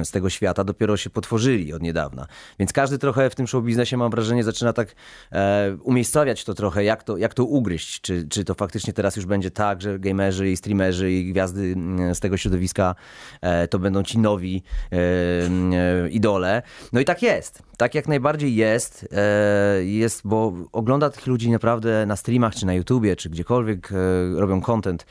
z 0.04 0.12
tego 0.12 0.30
świata 0.30 0.64
dopiero 0.64 0.98
się 0.98 1.10
potworzyli 1.10 1.74
od 1.74 1.82
niedawna. 1.82 2.28
Więc 2.60 2.74
każdy 2.74 2.98
trochę 2.98 3.30
w 3.30 3.36
tym 3.36 3.48
show 3.48 3.64
biznesie, 3.64 3.98
mam 3.98 4.12
wrażenie, 4.12 4.44
zaczyna 4.44 4.74
tak 4.74 4.96
e, 5.32 5.78
umiejscowiać 5.84 6.44
to 6.44 6.54
trochę, 6.54 6.84
jak 6.84 7.04
to, 7.04 7.18
jak 7.18 7.34
to 7.34 7.46
ugryźć. 7.46 8.02
Czy, 8.02 8.28
czy 8.28 8.44
to 8.44 8.54
faktycznie 8.54 8.94
teraz 8.94 9.16
już 9.16 9.25
będzie 9.25 9.52
tak, 9.52 9.82
że 9.82 10.00
gamerzy 10.00 10.52
i 10.52 10.58
streamerzy 10.58 11.12
i 11.12 11.32
gwiazdy 11.32 11.75
z 12.14 12.20
tego 12.20 12.38
środowiska 12.38 12.96
e, 13.42 13.68
to 13.68 13.80
będą 13.80 14.04
ci 14.04 14.20
nowi 14.20 14.64
e, 14.92 14.96
e, 14.96 16.10
idole. 16.10 16.62
No 16.94 17.00
i 17.00 17.06
tak 17.06 17.22
jest. 17.22 17.63
Tak 17.77 17.96
jak 17.96 18.08
najbardziej 18.08 18.56
jest, 18.56 19.08
e, 19.12 19.86
jest, 19.86 20.22
bo 20.25 20.54
ogląda 20.72 21.10
tych 21.10 21.27
ludzi 21.27 21.51
naprawdę 21.51 22.06
na 22.06 22.15
streamach, 22.15 22.56
czy 22.56 22.65
na 22.65 22.74
YouTubie, 22.74 23.15
czy 23.15 23.30
gdziekolwiek 23.30 23.92
e, 23.92 23.96
robią 24.39 24.62
content 24.62 25.06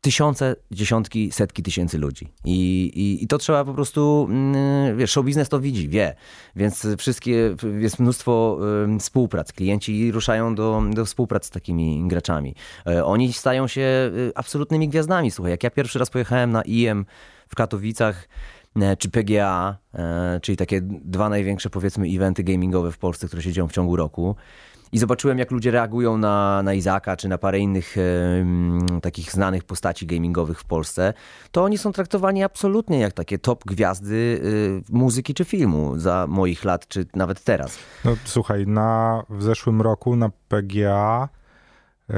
tysiące, 0.00 0.56
dziesiątki, 0.70 1.32
setki 1.32 1.62
tysięcy 1.62 1.98
ludzi. 1.98 2.28
I, 2.44 2.84
i, 2.94 3.24
i 3.24 3.26
to 3.26 3.38
trzeba 3.38 3.64
po 3.64 3.74
prostu, 3.74 4.26
mm, 4.30 4.96
wiesz, 4.96 5.10
show 5.10 5.24
biznes 5.24 5.48
to 5.48 5.60
widzi, 5.60 5.88
wie. 5.88 6.14
Więc 6.56 6.86
wszystkie, 6.98 7.56
jest 7.78 7.98
mnóstwo 7.98 8.58
współprac. 9.00 9.52
Klienci 9.52 10.12
ruszają 10.12 10.54
do, 10.54 10.82
do 10.90 11.04
współpracy 11.04 11.48
z 11.48 11.50
takimi 11.50 12.08
graczami. 12.08 12.54
E, 12.86 13.04
oni 13.04 13.32
stają 13.32 13.66
się 13.66 14.10
absolutnymi 14.34 14.88
gwiazdami. 14.88 15.30
Słuchaj, 15.30 15.50
jak 15.50 15.62
ja 15.64 15.70
pierwszy 15.70 15.98
raz 15.98 16.10
pojechałem 16.10 16.52
na 16.52 16.62
IM 16.62 17.06
w 17.48 17.54
Katowicach, 17.54 18.28
czy 18.98 19.10
PGA, 19.10 19.76
e, 19.94 20.40
czyli 20.42 20.56
takie 20.56 20.80
dwa 20.82 21.28
największe 21.28 21.70
powiedzmy 21.70 22.06
eventy 22.06 22.44
gamingowe 22.44 22.92
w 22.92 22.98
Polsce, 22.98 23.26
które 23.26 23.42
się 23.42 23.52
dzieją 23.52 23.68
w 23.68 23.72
ciągu 23.72 23.96
roku. 23.96 24.36
I 24.92 24.98
zobaczyłem, 24.98 25.38
jak 25.38 25.50
ludzie 25.50 25.70
reagują 25.70 26.18
na, 26.18 26.62
na 26.62 26.74
Izaka, 26.74 27.16
czy 27.16 27.28
na 27.28 27.38
parę 27.38 27.58
innych 27.58 27.98
e, 27.98 28.00
takich 29.00 29.32
znanych 29.32 29.64
postaci 29.64 30.06
gamingowych 30.06 30.60
w 30.60 30.64
Polsce, 30.64 31.14
to 31.50 31.64
oni 31.64 31.78
są 31.78 31.92
traktowani 31.92 32.44
absolutnie 32.44 33.00
jak 33.00 33.12
takie 33.12 33.38
top 33.38 33.64
gwiazdy 33.64 34.40
e, 34.90 34.96
muzyki 34.96 35.34
czy 35.34 35.44
filmu 35.44 35.98
za 35.98 36.26
moich 36.28 36.64
lat, 36.64 36.88
czy 36.88 37.06
nawet 37.14 37.44
teraz. 37.44 37.78
No 38.04 38.16
słuchaj, 38.24 38.66
na, 38.66 39.22
w 39.30 39.42
zeszłym 39.42 39.82
roku 39.82 40.16
na 40.16 40.30
PGA 40.48 41.28
e, 42.10 42.16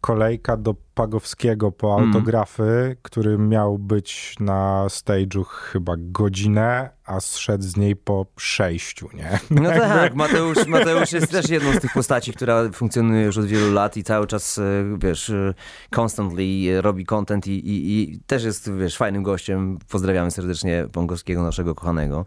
kolejka 0.00 0.56
do 0.56 0.74
Pagowskiego 0.96 1.72
po 1.72 1.96
mm. 1.98 2.08
autografy, 2.08 2.62
mm. 2.62 2.96
który 3.02 3.38
miał 3.38 3.78
być 3.78 4.34
na 4.40 4.84
stage'u 4.88 5.44
chyba 5.44 5.94
godzinę, 5.98 6.90
a 7.06 7.20
zszedł 7.20 7.64
z 7.64 7.76
niej 7.76 7.96
po 7.96 8.26
przejściu, 8.36 9.08
nie? 9.14 9.38
No 9.50 9.70
tak, 9.70 10.14
Mateusz, 10.14 10.66
Mateusz 10.66 11.12
jest 11.12 11.30
też 11.30 11.48
jedną 11.50 11.72
z 11.72 11.80
tych 11.80 11.92
postaci, 11.92 12.32
która 12.32 12.70
funkcjonuje 12.72 13.24
już 13.24 13.38
od 13.38 13.46
wielu 13.46 13.72
lat 13.72 13.96
i 13.96 14.04
cały 14.04 14.26
czas, 14.26 14.58
e, 14.58 14.62
wiesz, 14.98 15.30
e, 15.30 15.54
constantly 15.96 16.82
robi 16.82 17.04
content 17.04 17.46
i, 17.46 17.50
i, 17.50 18.02
i 18.12 18.20
też 18.20 18.44
jest, 18.44 18.72
wiesz, 18.76 18.96
fajnym 18.96 19.22
gościem. 19.22 19.78
Pozdrawiamy 19.88 20.30
serdecznie 20.30 20.86
Pongowskiego, 20.92 21.42
naszego 21.42 21.74
kochanego. 21.74 22.24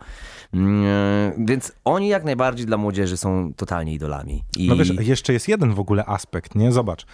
Mm, 0.54 0.84
e, 0.86 1.46
więc 1.46 1.72
oni 1.86 2.08
jak 2.08 2.24
najbardziej 2.24 2.66
dla 2.66 2.78
młodzieży 2.78 3.18
są 3.18 3.54
totalnie 3.54 3.94
idolami. 3.94 4.44
I... 4.58 4.68
No 4.68 4.76
wiesz, 4.76 4.90
jeszcze 5.00 5.34
jest 5.34 5.48
jeden 5.48 5.74
w 5.74 5.80
ogóle 5.80 6.06
aspekt, 6.06 6.56
nie? 6.56 6.72
Zobacz. 6.72 7.06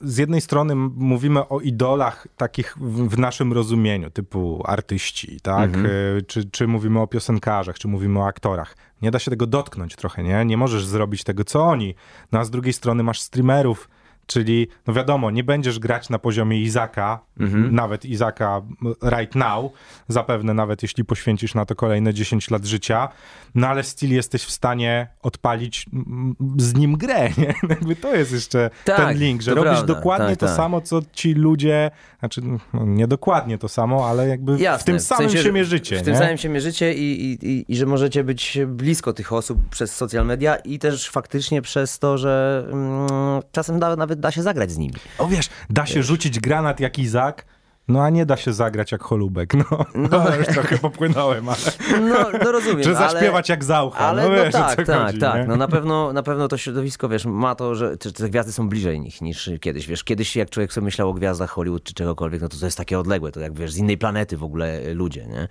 Z 0.00 0.18
jednej 0.18 0.39
jednej 0.40 0.46
strony 0.46 0.74
mówimy 0.96 1.48
o 1.48 1.60
idolach 1.60 2.26
takich 2.36 2.76
w, 2.80 3.18
naszym 3.18 3.52
rozumieniu, 3.52 4.10
typu 4.10 4.62
artyści, 4.66 5.40
tak? 5.40 5.64
Mhm. 5.64 5.86
E, 5.86 6.22
czy, 6.22 6.50
czy 6.50 6.66
mówimy 6.66 7.00
o 7.00 7.06
piosenkarzach, 7.06 7.78
czy 7.78 7.88
mówimy 7.88 8.20
o 8.20 8.26
aktorach. 8.26 8.76
Nie 9.02 9.10
da 9.10 9.18
się 9.18 9.30
tego 9.30 9.46
dotknąć 9.46 9.96
trochę, 9.96 10.22
nie? 10.22 10.44
Nie 10.44 10.56
możesz 10.56 10.86
zrobić 10.86 11.24
tego, 11.24 11.44
co 11.44 11.62
oni. 11.62 11.94
No 12.32 12.38
a 12.38 12.44
z 12.44 12.50
drugiej 12.50 12.72
strony 12.72 13.02
masz 13.02 13.20
streamerów, 13.20 13.88
Czyli, 14.30 14.68
no 14.86 14.94
wiadomo, 14.94 15.30
nie 15.30 15.44
będziesz 15.44 15.78
grać 15.78 16.10
na 16.10 16.18
poziomie 16.18 16.60
Izaka, 16.60 17.20
mhm. 17.40 17.74
nawet 17.74 18.04
Izaka 18.04 18.62
right 19.02 19.34
now, 19.34 19.72
zapewne 20.08 20.54
nawet 20.54 20.82
jeśli 20.82 21.04
poświęcisz 21.04 21.54
na 21.54 21.64
to 21.64 21.74
kolejne 21.74 22.14
10 22.14 22.50
lat 22.50 22.64
życia, 22.64 23.08
no 23.54 23.68
ale 23.68 23.82
still 23.82 24.10
jesteś 24.10 24.44
w 24.44 24.50
stanie 24.50 25.08
odpalić 25.22 25.86
z 26.56 26.74
nim 26.74 26.96
grę, 26.96 27.30
nie? 27.38 27.54
Jakby 27.68 27.96
to 27.96 28.14
jest 28.14 28.32
jeszcze 28.32 28.70
tak, 28.84 28.96
ten 28.96 29.18
link, 29.18 29.42
że 29.42 29.54
robisz 29.54 29.70
prawda. 29.70 29.94
dokładnie 29.94 30.28
tak, 30.28 30.38
to 30.38 30.46
tak. 30.46 30.56
samo, 30.56 30.80
co 30.80 31.02
ci 31.12 31.34
ludzie, 31.34 31.90
znaczy 32.20 32.40
no, 32.72 32.84
nie 32.84 33.06
dokładnie 33.06 33.58
to 33.58 33.68
samo, 33.68 34.08
ale 34.08 34.28
jakby 34.28 34.58
Jasne, 34.58 34.82
w 34.82 34.84
tym 34.84 35.00
samym 35.00 35.28
w 35.28 35.32
sensie, 35.32 35.44
się 35.44 35.52
mierzycie. 35.52 35.96
W 35.96 36.02
tym 36.02 36.16
samym 36.16 36.38
się 36.38 36.48
mierzycie 36.48 36.94
i, 36.94 37.24
i, 37.24 37.46
i, 37.48 37.64
i, 37.68 37.76
że 37.76 37.86
możecie 37.86 38.24
być 38.24 38.58
blisko 38.66 39.12
tych 39.12 39.32
osób 39.32 39.68
przez 39.70 39.96
social 39.96 40.26
media 40.26 40.56
i 40.56 40.78
też 40.78 41.10
faktycznie 41.10 41.62
przez 41.62 41.98
to, 41.98 42.18
że 42.18 42.64
mm, 42.72 43.08
czasem 43.52 43.78
nawet 43.78 44.19
da 44.20 44.30
się 44.30 44.42
zagrać 44.42 44.70
z 44.70 44.78
nimi. 44.78 44.94
O 45.18 45.28
wiesz, 45.28 45.48
da 45.70 45.86
się 45.86 45.94
wiesz. 45.94 46.06
rzucić 46.06 46.40
granat 46.40 46.80
jak 46.80 46.98
Izak, 46.98 47.44
no 47.90 48.02
a 48.02 48.10
nie 48.10 48.26
da 48.26 48.36
się 48.36 48.52
zagrać 48.52 48.92
jak 48.92 49.02
Holubek, 49.02 49.54
no. 49.54 49.64
no, 49.94 50.08
no 50.10 50.36
już 50.38 50.46
trochę 50.46 50.78
popłynąłem, 50.78 51.48
ale... 51.48 51.58
No, 52.00 52.38
no 52.44 52.52
rozumiem, 52.52 52.82
Czy 52.82 52.94
zaśpiewać 52.94 53.50
ale, 53.50 53.56
jak 53.56 53.64
Zaucha, 53.64 53.98
ale, 53.98 54.22
no, 54.22 54.28
no 54.28 54.34
wiesz, 54.44 54.52
tak, 54.52 54.86
tak, 54.86 55.06
chodzi, 55.06 55.18
tak. 55.18 55.48
No 55.48 55.56
na 55.56 55.68
pewno, 55.68 56.12
na 56.12 56.22
pewno 56.22 56.48
to 56.48 56.56
środowisko, 56.56 57.08
wiesz, 57.08 57.24
ma 57.24 57.54
to, 57.54 57.74
że 57.74 57.96
te 57.96 58.30
gwiazdy 58.30 58.52
są 58.52 58.68
bliżej 58.68 59.00
nich 59.00 59.20
niż 59.20 59.50
kiedyś, 59.60 59.86
wiesz. 59.86 60.04
Kiedyś 60.04 60.36
jak 60.36 60.50
człowiek 60.50 60.72
sobie 60.72 60.84
myślał 60.84 61.10
o 61.10 61.14
gwiazdach 61.14 61.50
Hollywood 61.50 61.82
czy 61.82 61.94
czegokolwiek, 61.94 62.42
no 62.42 62.48
to 62.48 62.56
to 62.56 62.64
jest 62.64 62.78
takie 62.78 62.98
odległe, 62.98 63.32
to 63.32 63.40
jak, 63.40 63.54
wiesz, 63.54 63.72
z 63.72 63.76
innej 63.76 63.98
planety 63.98 64.36
w 64.36 64.44
ogóle 64.44 64.94
ludzie, 64.94 65.26
nie? 65.26 65.48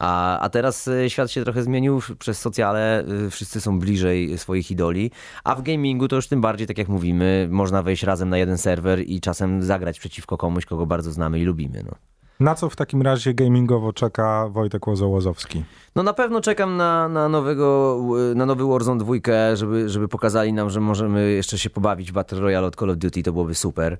A, 0.00 0.38
a 0.38 0.48
teraz 0.48 0.88
y, 0.88 1.10
świat 1.10 1.30
się 1.30 1.44
trochę 1.44 1.62
zmienił 1.62 2.00
przez 2.18 2.40
socjale, 2.40 3.04
y, 3.26 3.30
wszyscy 3.30 3.60
są 3.60 3.78
bliżej 3.78 4.38
swoich 4.38 4.70
idoli, 4.70 5.10
a 5.44 5.54
w 5.54 5.62
gamingu 5.62 6.08
to 6.08 6.16
już 6.16 6.28
tym 6.28 6.40
bardziej, 6.40 6.66
tak 6.66 6.78
jak 6.78 6.88
mówimy, 6.88 7.48
można 7.50 7.82
wejść 7.82 8.02
razem 8.02 8.28
na 8.28 8.38
jeden 8.38 8.58
serwer 8.58 9.00
i 9.06 9.20
czasem 9.20 9.62
zagrać 9.62 10.00
przeciwko 10.00 10.36
komuś, 10.36 10.66
kogo 10.66 10.86
bardzo 10.86 11.12
znamy 11.12 11.38
i 11.40 11.44
lubimy, 11.44 11.82
no. 11.86 11.94
Na 12.40 12.54
co 12.54 12.70
w 12.70 12.76
takim 12.76 13.02
razie 13.02 13.34
gamingowo 13.34 13.92
czeka 13.92 14.48
Wojtek 14.48 14.86
Łozołozowski? 14.86 15.64
No 15.96 16.02
na 16.02 16.12
pewno 16.12 16.40
czekam 16.40 16.76
na, 16.76 17.08
na, 17.08 17.28
nowego, 17.28 17.98
na 18.34 18.46
nowy 18.46 18.64
Warzone 18.64 19.04
2, 19.04 19.14
żeby, 19.54 19.88
żeby 19.88 20.08
pokazali 20.08 20.52
nam, 20.52 20.70
że 20.70 20.80
możemy 20.80 21.30
jeszcze 21.30 21.58
się 21.58 21.70
pobawić 21.70 22.10
w 22.10 22.14
Battle 22.14 22.40
Royale 22.40 22.66
od 22.66 22.76
Call 22.76 22.90
of 22.90 22.96
Duty, 22.96 23.22
to 23.22 23.32
byłoby 23.32 23.54
super. 23.54 23.98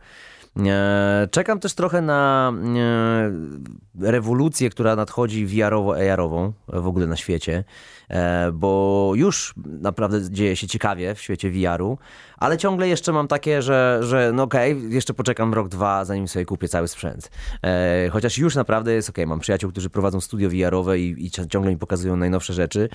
E, 0.57 1.29
czekam 1.31 1.61
też 1.61 1.75
trochę 1.75 2.03
na 2.03 2.53
e, 4.01 4.11
rewolucję, 4.11 4.71
która 4.71 4.97
nadchodzi 4.97 5.47
VR-owo-AR-ową 5.47 6.53
w 6.69 6.87
ogóle 6.87 7.07
na 7.07 7.17
świecie, 7.17 7.65
e, 8.09 8.53
bo 8.53 9.13
już 9.15 9.55
naprawdę 9.67 10.31
dzieje 10.31 10.57
się 10.57 10.67
ciekawie 10.67 11.15
w 11.15 11.21
świecie 11.21 11.51
VR-u, 11.51 11.99
ale 12.37 12.59
ciągle 12.59 12.89
jeszcze 12.89 13.13
mam 13.13 13.29
takie, 13.29 13.63
że, 13.63 14.01
że 14.03 14.33
no 14.35 14.43
okej, 14.43 14.73
okay, 14.73 14.89
jeszcze 14.89 15.15
poczekam 15.15 15.55
rok, 15.55 15.69
dwa, 15.69 16.05
zanim 16.05 16.29
sobie 16.29 16.45
kupię 16.45 16.69
cały 16.69 16.89
sprzęt. 16.89 17.31
Chociaż 18.11 18.39
już 18.39 18.55
naprawdę 18.55 18.93
jest 18.93 19.11
okej, 19.11 19.25
okay, 19.25 19.29
mam 19.29 19.41
przyjaciół, 19.41 19.71
którzy 19.71 19.91
prowadzą 19.91 20.21
studio 20.21 20.49
VR-owe 20.51 20.99
i, 20.99 21.27
i 21.27 21.31
ciągle 21.31 21.71
mi 21.71 21.79
pokazują 21.79 22.17
najnowsze 22.17 22.53
rzeczy, 22.53 22.89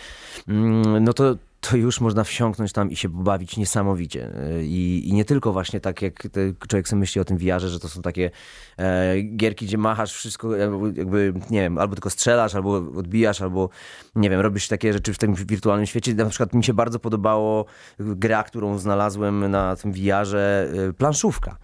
mm, 0.47 1.03
no 1.03 1.13
to 1.13 1.35
to 1.69 1.77
już 1.77 2.01
można 2.01 2.23
wsiąknąć 2.23 2.71
tam 2.71 2.91
i 2.91 2.95
się 2.95 3.09
bawić 3.09 3.57
niesamowicie. 3.57 4.31
I, 4.61 5.03
i 5.05 5.13
nie 5.13 5.25
tylko 5.25 5.53
właśnie 5.53 5.79
tak, 5.79 6.01
jak 6.01 6.27
człowiek 6.67 6.87
sobie 6.87 6.99
myśli 6.99 7.21
o 7.21 7.25
tym 7.25 7.37
wiarze, 7.37 7.69
że 7.69 7.79
to 7.79 7.89
są 7.89 8.01
takie 8.01 8.31
e, 8.77 9.21
gierki, 9.21 9.65
gdzie 9.65 9.77
machasz 9.77 10.13
wszystko, 10.13 10.55
jakby, 10.55 11.33
nie 11.49 11.61
wiem, 11.61 11.77
albo 11.77 11.95
tylko 11.95 12.09
strzelasz, 12.09 12.55
albo 12.55 12.73
odbijasz, 12.75 13.41
albo, 13.41 13.69
nie 14.15 14.29
wiem, 14.29 14.39
robisz 14.39 14.67
takie 14.67 14.93
rzeczy 14.93 15.13
w 15.13 15.17
tym 15.17 15.35
wirtualnym 15.35 15.85
świecie. 15.85 16.13
Na 16.13 16.25
przykład 16.25 16.53
mi 16.53 16.63
się 16.63 16.73
bardzo 16.73 16.99
podobało 16.99 17.65
gra, 17.99 18.43
którą 18.43 18.77
znalazłem 18.77 19.51
na 19.51 19.75
tym 19.75 19.93
wiarze, 19.93 20.67
e, 20.89 20.93
planszówka, 20.93 21.57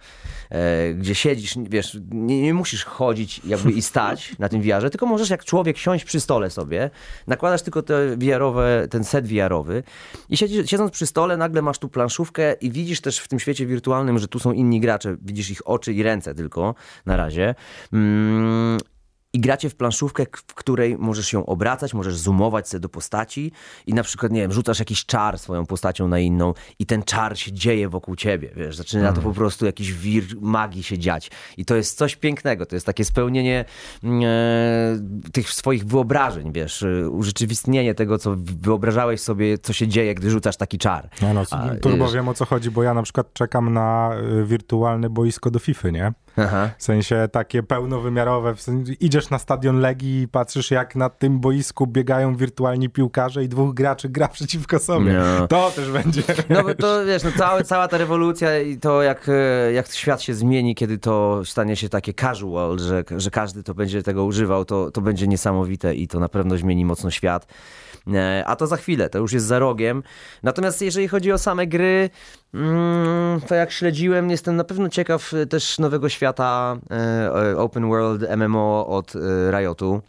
e, 0.50 0.94
gdzie 0.94 1.14
siedzisz, 1.14 1.54
wiesz, 1.68 1.98
nie, 2.10 2.42
nie, 2.42 2.54
musisz 2.54 2.84
chodzić 2.84 3.40
jakby 3.44 3.72
i 3.72 3.82
stać 3.82 4.38
na 4.38 4.48
tym 4.48 4.62
wiarze, 4.62 4.90
tylko 4.90 5.06
możesz 5.06 5.30
jak 5.30 5.44
człowiek 5.44 5.78
siąść 5.78 6.04
przy 6.04 6.20
stole 6.20 6.50
sobie, 6.50 6.90
nakładasz 7.26 7.62
tylko 7.62 7.82
te 7.82 8.16
wiarowe, 8.16 8.86
ten 8.90 9.04
set 9.04 9.26
wiarowy 9.26 9.82
i 10.28 10.36
siedząc 10.66 10.92
przy 10.92 11.06
stole, 11.06 11.36
nagle 11.36 11.62
masz 11.62 11.78
tu 11.78 11.88
planszówkę 11.88 12.52
i 12.52 12.70
widzisz 12.70 13.00
też 13.00 13.18
w 13.18 13.28
tym 13.28 13.40
świecie 13.40 13.66
wirtualnym, 13.66 14.18
że 14.18 14.28
tu 14.28 14.38
są 14.38 14.52
inni 14.52 14.80
gracze. 14.80 15.16
Widzisz 15.22 15.50
ich 15.50 15.68
oczy 15.68 15.92
i 15.92 16.02
ręce 16.02 16.34
tylko 16.34 16.74
na 17.06 17.16
razie. 17.16 17.54
Mm, 17.92 18.78
gracie 19.42 19.70
w 19.70 19.74
planszówkę, 19.74 20.26
w 20.46 20.54
której 20.54 20.98
możesz 20.98 21.26
się 21.26 21.46
obracać, 21.46 21.94
możesz 21.94 22.16
zoomować 22.16 22.68
sobie 22.68 22.80
do 22.80 22.88
postaci 22.88 23.52
i 23.86 23.94
na 23.94 24.02
przykład, 24.02 24.32
nie 24.32 24.40
wiem, 24.40 24.52
rzucasz 24.52 24.78
jakiś 24.78 25.06
czar 25.06 25.38
swoją 25.38 25.66
postacią 25.66 26.08
na 26.08 26.18
inną 26.18 26.54
i 26.78 26.86
ten 26.86 27.02
czar 27.02 27.38
się 27.38 27.52
dzieje 27.52 27.88
wokół 27.88 28.16
ciebie, 28.16 28.50
wiesz, 28.56 28.76
zaczyna 28.76 29.02
mm. 29.02 29.14
to 29.14 29.20
po 29.20 29.32
prostu 29.32 29.66
jakiś 29.66 29.92
wir 29.92 30.24
magii 30.40 30.82
się 30.82 30.98
dziać 30.98 31.30
i 31.56 31.64
to 31.64 31.76
jest 31.76 31.98
coś 31.98 32.16
pięknego, 32.16 32.66
to 32.66 32.76
jest 32.76 32.86
takie 32.86 33.04
spełnienie 33.04 33.64
mm, 34.02 34.22
e, 34.24 35.30
tych 35.30 35.50
swoich 35.50 35.84
wyobrażeń, 35.84 36.52
wiesz, 36.52 36.82
e, 36.82 37.08
urzeczywistnienie 37.08 37.94
tego, 37.94 38.18
co 38.18 38.36
wyobrażałeś 38.36 39.20
sobie, 39.20 39.58
co 39.58 39.72
się 39.72 39.88
dzieje, 39.88 40.14
gdy 40.14 40.30
rzucasz 40.30 40.56
taki 40.56 40.78
czar. 40.78 41.08
No, 41.22 41.34
no, 41.34 41.44
turbo 41.82 42.10
wiem 42.10 42.28
o 42.28 42.34
co 42.34 42.44
chodzi, 42.44 42.70
bo 42.70 42.82
ja 42.82 42.94
na 42.94 43.02
przykład 43.02 43.32
czekam 43.32 43.72
na 43.72 44.10
e, 44.14 44.44
wirtualne 44.44 45.10
boisko 45.10 45.50
do 45.50 45.58
FIFA, 45.58 45.90
nie? 45.90 46.12
Aha. 46.36 46.70
W 46.78 46.82
sensie 46.84 47.28
takie 47.32 47.62
pełnowymiarowe. 47.62 48.54
W 48.54 48.60
sensie 48.62 48.92
idziesz 48.92 49.30
na 49.30 49.38
stadion 49.38 49.80
Legii 49.80 50.22
i 50.22 50.28
patrzysz, 50.28 50.70
jak 50.70 50.96
na 50.96 51.08
tym 51.08 51.40
boisku 51.40 51.86
biegają 51.86 52.36
wirtualni 52.36 52.88
piłkarze 52.88 53.44
i 53.44 53.48
dwóch 53.48 53.74
graczy 53.74 54.08
gra 54.08 54.28
przeciwko 54.28 54.78
sobie. 54.78 55.12
No. 55.12 55.48
To 55.48 55.70
też 55.70 55.90
będzie. 55.90 56.22
No 56.48 56.62
bo 56.62 56.74
to 56.74 57.04
wiesz, 57.04 57.22
no 57.22 57.30
całe, 57.38 57.64
cała 57.64 57.88
ta 57.88 57.98
rewolucja 57.98 58.58
i 58.58 58.78
to 58.78 59.02
jak, 59.02 59.28
e, 59.28 59.72
jak 59.72 59.88
świat 59.88 60.22
się 60.22 60.34
zmieni, 60.34 60.74
kiedy 60.74 60.98
to 60.98 61.42
stanie 61.44 61.76
się 61.76 61.88
takie 61.88 62.14
casual, 62.14 62.78
że, 62.78 63.04
że 63.16 63.30
każdy 63.30 63.62
to 63.62 63.74
będzie 63.74 64.02
tego 64.02 64.24
używał, 64.24 64.64
to, 64.64 64.90
to 64.90 65.00
będzie 65.00 65.28
niesamowite 65.28 65.94
i 65.94 66.08
to 66.08 66.20
na 66.20 66.28
pewno 66.28 66.56
zmieni 66.56 66.84
mocno 66.84 67.10
świat. 67.10 67.46
E, 68.14 68.44
A 68.46 68.56
to 68.56 68.66
za 68.66 68.76
chwilę, 68.76 69.08
to 69.08 69.18
już 69.18 69.32
jest 69.32 69.46
za 69.46 69.58
rogiem. 69.58 70.02
Natomiast 70.42 70.82
jeżeli 70.82 71.08
chodzi 71.08 71.32
o 71.32 71.38
same 71.38 71.66
gry, 71.66 72.10
mm, 72.54 73.40
to 73.40 73.54
jak 73.54 73.72
śledziłem, 73.72 74.30
jestem 74.30 74.56
na 74.56 74.64
pewno 74.64 74.88
ciekaw 74.88 75.34
e, 75.34 75.46
też 75.46 75.78
nowego 75.78 76.08
świata 76.08 76.21
e, 76.30 77.56
Open 77.56 77.88
World 77.88 78.24
MMO 78.36 78.86
od 78.86 79.16
e, 79.16 79.18
Riotu. 79.50 80.00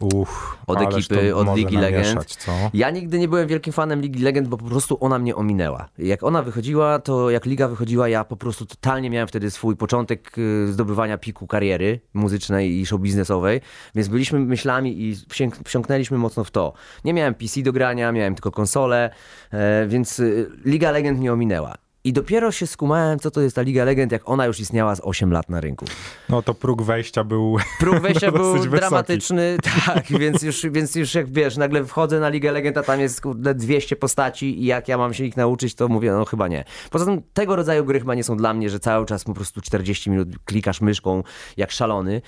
Uff, 0.00 0.58
Od 0.66 0.80
ekipy, 0.80 1.36
od 1.36 1.56
Ligi 1.56 1.76
Legend. 1.76 2.14
namieszać? 2.14 2.36
Ja 2.74 2.90
nigdy 2.90 3.18
nie 3.18 3.28
byłem 3.28 3.48
wielkim 3.48 3.72
fanem 3.72 4.00
Ligi 4.00 4.22
Legend, 4.22 4.48
bo 4.48 4.56
po 4.56 4.64
prostu 4.64 4.98
ona 5.00 5.18
mnie 5.18 5.36
ominęła. 5.36 5.88
Jak 5.98 6.22
ona 6.22 6.42
wychodziła, 6.42 6.98
to 6.98 7.30
jak 7.30 7.46
Liga 7.46 7.68
wychodziła, 7.68 8.08
ja 8.08 8.24
po 8.24 8.36
prostu 8.36 8.66
totalnie 8.66 9.10
miałem 9.10 9.28
wtedy 9.28 9.50
swój 9.50 9.76
początek 9.76 10.32
zdobywania 10.66 11.18
piku 11.18 11.46
kariery 11.46 12.00
muzycznej 12.14 12.80
i 12.80 12.86
show 12.86 13.00
biznesowej, 13.00 13.60
więc 13.94 14.08
byliśmy 14.08 14.38
myślami 14.38 15.02
i 15.02 15.16
wsiąknęliśmy 15.64 16.18
mocno 16.18 16.44
w 16.44 16.50
to. 16.50 16.72
Nie 17.04 17.14
miałem 17.14 17.34
PC 17.34 17.62
do 17.62 17.72
grania, 17.72 18.12
miałem 18.12 18.34
tylko 18.34 18.50
konsolę, 18.50 19.10
e, 19.52 19.86
więc 19.86 20.22
Liga 20.64 20.90
Legend 20.90 21.18
mnie 21.18 21.32
ominęła. 21.32 21.74
I 22.04 22.12
dopiero 22.12 22.52
się 22.52 22.66
skumałem, 22.66 23.18
co 23.18 23.30
to 23.30 23.40
jest 23.40 23.56
ta 23.56 23.62
Liga 23.62 23.84
Legend, 23.84 24.12
jak 24.12 24.28
ona 24.28 24.46
już 24.46 24.60
istniała 24.60 24.94
z 24.94 25.00
8 25.04 25.32
lat 25.32 25.48
na 25.48 25.60
rynku. 25.60 25.84
No 26.28 26.42
to 26.42 26.54
próg 26.54 26.82
wejścia 26.82 27.24
był 27.24 27.56
Próg 27.80 28.00
wejścia 28.00 28.32
był 28.40 28.52
wysoki. 28.52 28.70
dramatyczny, 28.70 29.56
tak, 29.86 30.06
więc 30.06 30.42
już, 30.42 30.66
więc 30.70 30.94
już 30.94 31.14
jak 31.14 31.30
wiesz, 31.30 31.56
nagle 31.56 31.84
wchodzę 31.84 32.20
na 32.20 32.28
Ligę 32.28 32.52
Legend, 32.52 32.76
a 32.78 32.82
tam 32.82 33.00
jest 33.00 33.20
kurde 33.20 33.54
200 33.54 33.96
postaci 33.96 34.62
i 34.62 34.64
jak 34.64 34.88
ja 34.88 34.98
mam 34.98 35.14
się 35.14 35.24
ich 35.24 35.36
nauczyć, 35.36 35.74
to 35.74 35.88
mówię, 35.88 36.12
no 36.12 36.24
chyba 36.24 36.48
nie. 36.48 36.64
Poza 36.90 37.04
tym 37.04 37.22
tego 37.32 37.56
rodzaju 37.56 37.84
gry 37.84 37.98
chyba 37.98 38.14
nie 38.14 38.24
są 38.24 38.36
dla 38.36 38.54
mnie, 38.54 38.70
że 38.70 38.80
cały 38.80 39.06
czas 39.06 39.24
po 39.24 39.34
prostu 39.34 39.60
40 39.60 40.10
minut 40.10 40.28
klikasz 40.44 40.80
myszką 40.80 41.22
jak 41.56 41.70
szalony, 41.70 42.22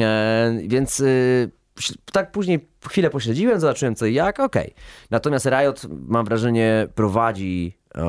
e, 0.00 0.58
więc... 0.66 1.00
y, 1.00 1.50
tak 2.12 2.32
później 2.32 2.68
chwilę 2.88 3.10
pośledziłem, 3.10 3.60
zobaczyłem 3.60 3.94
co 3.94 4.06
i 4.06 4.14
jak, 4.14 4.40
okej. 4.40 4.74
Natomiast 5.10 5.46
Riot, 5.46 5.86
mam 6.08 6.24
wrażenie, 6.24 6.88
prowadzi 6.94 7.78
e, 7.94 8.02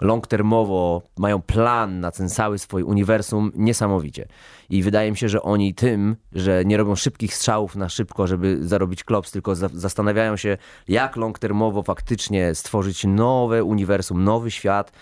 long-termowo, 0.00 1.02
mają 1.18 1.42
plan 1.42 2.00
na 2.00 2.10
ten 2.10 2.28
cały 2.28 2.58
swój 2.58 2.82
uniwersum 2.82 3.52
niesamowicie. 3.54 4.28
I 4.70 4.82
wydaje 4.82 5.10
mi 5.10 5.16
się, 5.16 5.28
że 5.28 5.42
oni 5.42 5.74
tym, 5.74 6.16
że 6.32 6.64
nie 6.64 6.76
robią 6.76 6.94
szybkich 6.94 7.34
strzałów 7.34 7.76
na 7.76 7.88
szybko, 7.88 8.26
żeby 8.26 8.58
zarobić 8.68 9.04
klops, 9.04 9.30
tylko 9.30 9.54
za 9.54 9.68
zastanawiają 9.72 10.36
się, 10.36 10.58
jak 10.88 11.16
long-termowo 11.16 11.82
faktycznie 11.82 12.54
stworzyć 12.54 13.04
nowe 13.04 13.64
uniwersum, 13.64 14.24
nowy 14.24 14.50
świat, 14.50 14.92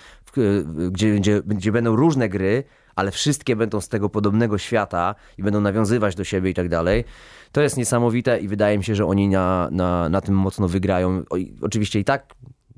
gdzie, 0.91 1.15
gdzie, 1.15 1.43
gdzie 1.47 1.73
będą 1.73 1.97
różne 1.97 2.29
gry, 2.29 2.65
ale 2.97 3.11
wszystkie 3.11 3.57
będą 3.57 3.81
z 3.81 3.89
tego 3.89 4.09
podobnego 4.09 4.59
świata 4.59 5.15
i 5.39 5.43
będą 5.43 5.61
nawiązywać 5.61 6.15
do 6.15 6.25
siebie 6.25 6.51
i 6.51 6.55
tak 6.55 6.69
dalej. 6.69 7.05
To 7.53 7.61
jest 7.61 7.77
niesamowite 7.77 8.41
i 8.41 8.49
wydaje 8.49 8.79
mi 8.79 8.85
się, 8.85 8.95
że 8.95 9.07
oni 9.07 9.29
na, 9.29 9.69
na, 9.71 10.09
na 10.09 10.21
tym 10.21 10.35
mocno 10.35 10.69
wygrają. 10.69 11.23
O, 11.31 11.37
oczywiście 11.63 12.01
i 12.01 12.05
tak 12.05 12.35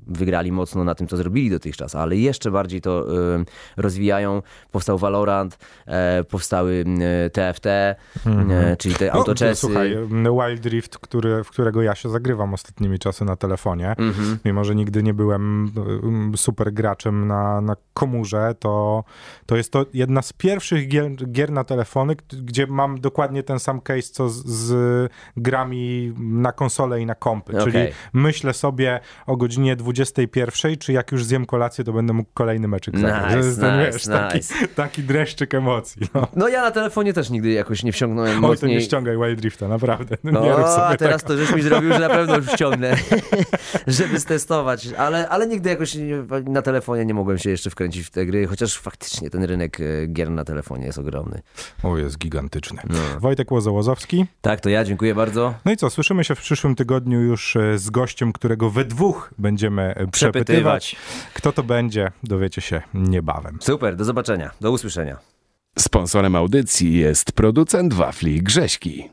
wygrali 0.09 0.51
mocno 0.51 0.83
na 0.83 0.95
tym, 0.95 1.07
co 1.07 1.17
zrobili 1.17 1.49
dotychczas, 1.49 1.95
ale 1.95 2.15
jeszcze 2.15 2.51
bardziej 2.51 2.81
to 2.81 3.17
y, 3.35 3.45
rozwijają. 3.77 4.41
Powstał 4.71 4.97
Valorant, 4.97 5.57
e, 5.85 6.23
powstały 6.23 6.85
y, 7.25 7.29
TFT, 7.29 7.65
e, 7.65 7.95
czyli 8.79 8.95
te 8.95 9.05
No, 9.05 9.11
autoczesy. 9.13 9.61
Słuchaj, 9.61 9.97
Wild 10.47 10.65
Rift, 10.65 10.97
który, 10.97 11.43
w 11.43 11.49
którego 11.49 11.81
ja 11.81 11.95
się 11.95 12.09
zagrywam 12.09 12.53
ostatnimi 12.53 12.99
czasy 12.99 13.25
na 13.25 13.35
telefonie, 13.35 13.95
Mhm. 13.97 14.37
mimo 14.45 14.63
że 14.63 14.75
nigdy 14.75 15.03
nie 15.03 15.13
byłem 15.13 15.71
um, 16.03 16.31
super 16.37 16.73
graczem 16.73 17.27
na, 17.27 17.61
na 17.61 17.75
komórze, 17.93 18.55
to, 18.59 19.03
to 19.45 19.55
jest 19.55 19.71
to 19.71 19.85
jedna 19.93 20.21
z 20.21 20.33
pierwszych 20.33 20.87
gier, 20.87 21.11
gier 21.31 21.51
na 21.51 21.63
telefony, 21.63 22.15
gdzie 22.43 22.67
mam 22.67 23.01
dokładnie 23.01 23.43
ten 23.43 23.59
sam 23.59 23.81
case, 23.81 24.01
co 24.01 24.29
z, 24.29 24.45
z 24.45 25.11
grami 25.37 26.13
na 26.19 26.51
konsolę 26.51 27.01
i 27.01 27.05
na 27.05 27.15
kompy. 27.15 27.53
Czyli 27.53 27.69
Okej. 27.69 27.93
myślę 28.13 28.53
sobie 28.53 28.99
o 29.25 29.37
godzinie 29.37 29.75
21, 29.97 30.77
czy 30.77 30.93
jak 30.93 31.11
już 31.11 31.25
zjem 31.25 31.45
kolację, 31.45 31.83
to 31.83 31.93
będę 31.93 32.13
mógł 32.13 32.29
kolejny 32.33 32.67
meczyk 32.67 32.99
zagrać. 32.99 33.35
Nice, 33.35 33.61
ten, 33.61 33.79
nice, 33.79 33.91
wiesz, 33.91 34.05
taki, 34.05 34.37
nice. 34.37 34.67
taki 34.75 35.03
dreszczyk 35.03 35.53
emocji. 35.53 36.01
No. 36.13 36.27
No 36.35 36.47
ja 36.47 36.61
na 36.61 36.71
telefonie 36.71 37.13
też 37.13 37.29
nigdy 37.29 37.49
jakoś 37.49 37.83
nie 37.83 37.91
wsiągnąłem 37.91 38.35
Oj, 38.35 38.41
to 38.41 38.47
mocniej. 38.47 38.71
nie 38.71 38.81
ściągaj 38.81 39.17
Wild 39.17 39.39
Drifta, 39.39 39.67
naprawdę. 39.67 40.17
No, 40.23 40.41
nie 40.45 40.49
rób 40.49 40.67
sobie 40.67 40.85
a 40.85 40.97
teraz 40.97 41.23
tego. 41.23 41.33
to 41.39 41.45
żeś 41.45 41.55
mi 41.55 41.61
zrobił, 41.61 41.93
że 41.93 41.99
na 41.99 42.09
pewno 42.09 42.35
już 42.35 42.51
ściągnę, 42.51 42.97
żeby 43.87 44.19
stestować, 44.19 44.87
ale, 44.97 45.29
ale 45.29 45.47
nigdy 45.47 45.69
jakoś 45.69 45.95
nie- 45.95 46.23
na 46.45 46.61
telefonie 46.61 47.05
nie 47.05 47.13
mogłem 47.13 47.37
się 47.37 47.49
jeszcze 47.49 47.69
wkręcić 47.69 48.07
w 48.07 48.09
te 48.09 48.25
gry, 48.25 48.47
chociaż 48.47 48.77
faktycznie 48.77 49.29
ten 49.29 49.43
rynek 49.43 49.79
e, 49.79 50.07
gier 50.07 50.31
na 50.31 50.43
telefonie 50.43 50.85
jest 50.85 50.99
ogromny. 50.99 51.41
O, 51.83 51.97
jest 51.97 52.17
gigantyczny. 52.17 52.81
No. 52.89 53.19
Wojtek 53.19 53.51
Łozołozowski. 53.51 54.25
Tak, 54.41 54.61
to 54.61 54.69
ja 54.69 54.83
dziękuję 54.83 55.15
bardzo. 55.15 55.53
No 55.65 55.71
i 55.71 55.77
co, 55.77 55.89
słyszymy 55.89 56.23
się 56.23 56.35
w 56.35 56.41
przyszłym 56.41 56.75
tygodniu 56.75 57.21
już 57.21 57.55
e, 57.55 57.77
z 57.77 57.89
gościem, 57.89 58.33
którego 58.33 58.69
we 58.69 58.85
dwóch 58.85 59.33
będziemy 59.37 59.86
przepytywać. 59.93 60.11
Przepytywać. 60.11 60.95
Kto 61.33 61.51
to 61.51 61.63
będzie, 61.63 62.11
dowiecie 62.23 62.61
się 62.61 62.81
niebawem. 62.93 63.57
Super, 63.61 63.95
do 63.95 64.05
zobaczenia, 64.05 64.51
do 64.61 64.71
usłyszenia. 64.71 65.17
Sponsorem 65.79 66.35
audycji 66.35 66.97
jest 66.97 67.31
producent 67.31 67.93
wafli 67.93 68.41
Grześki. 68.43 69.09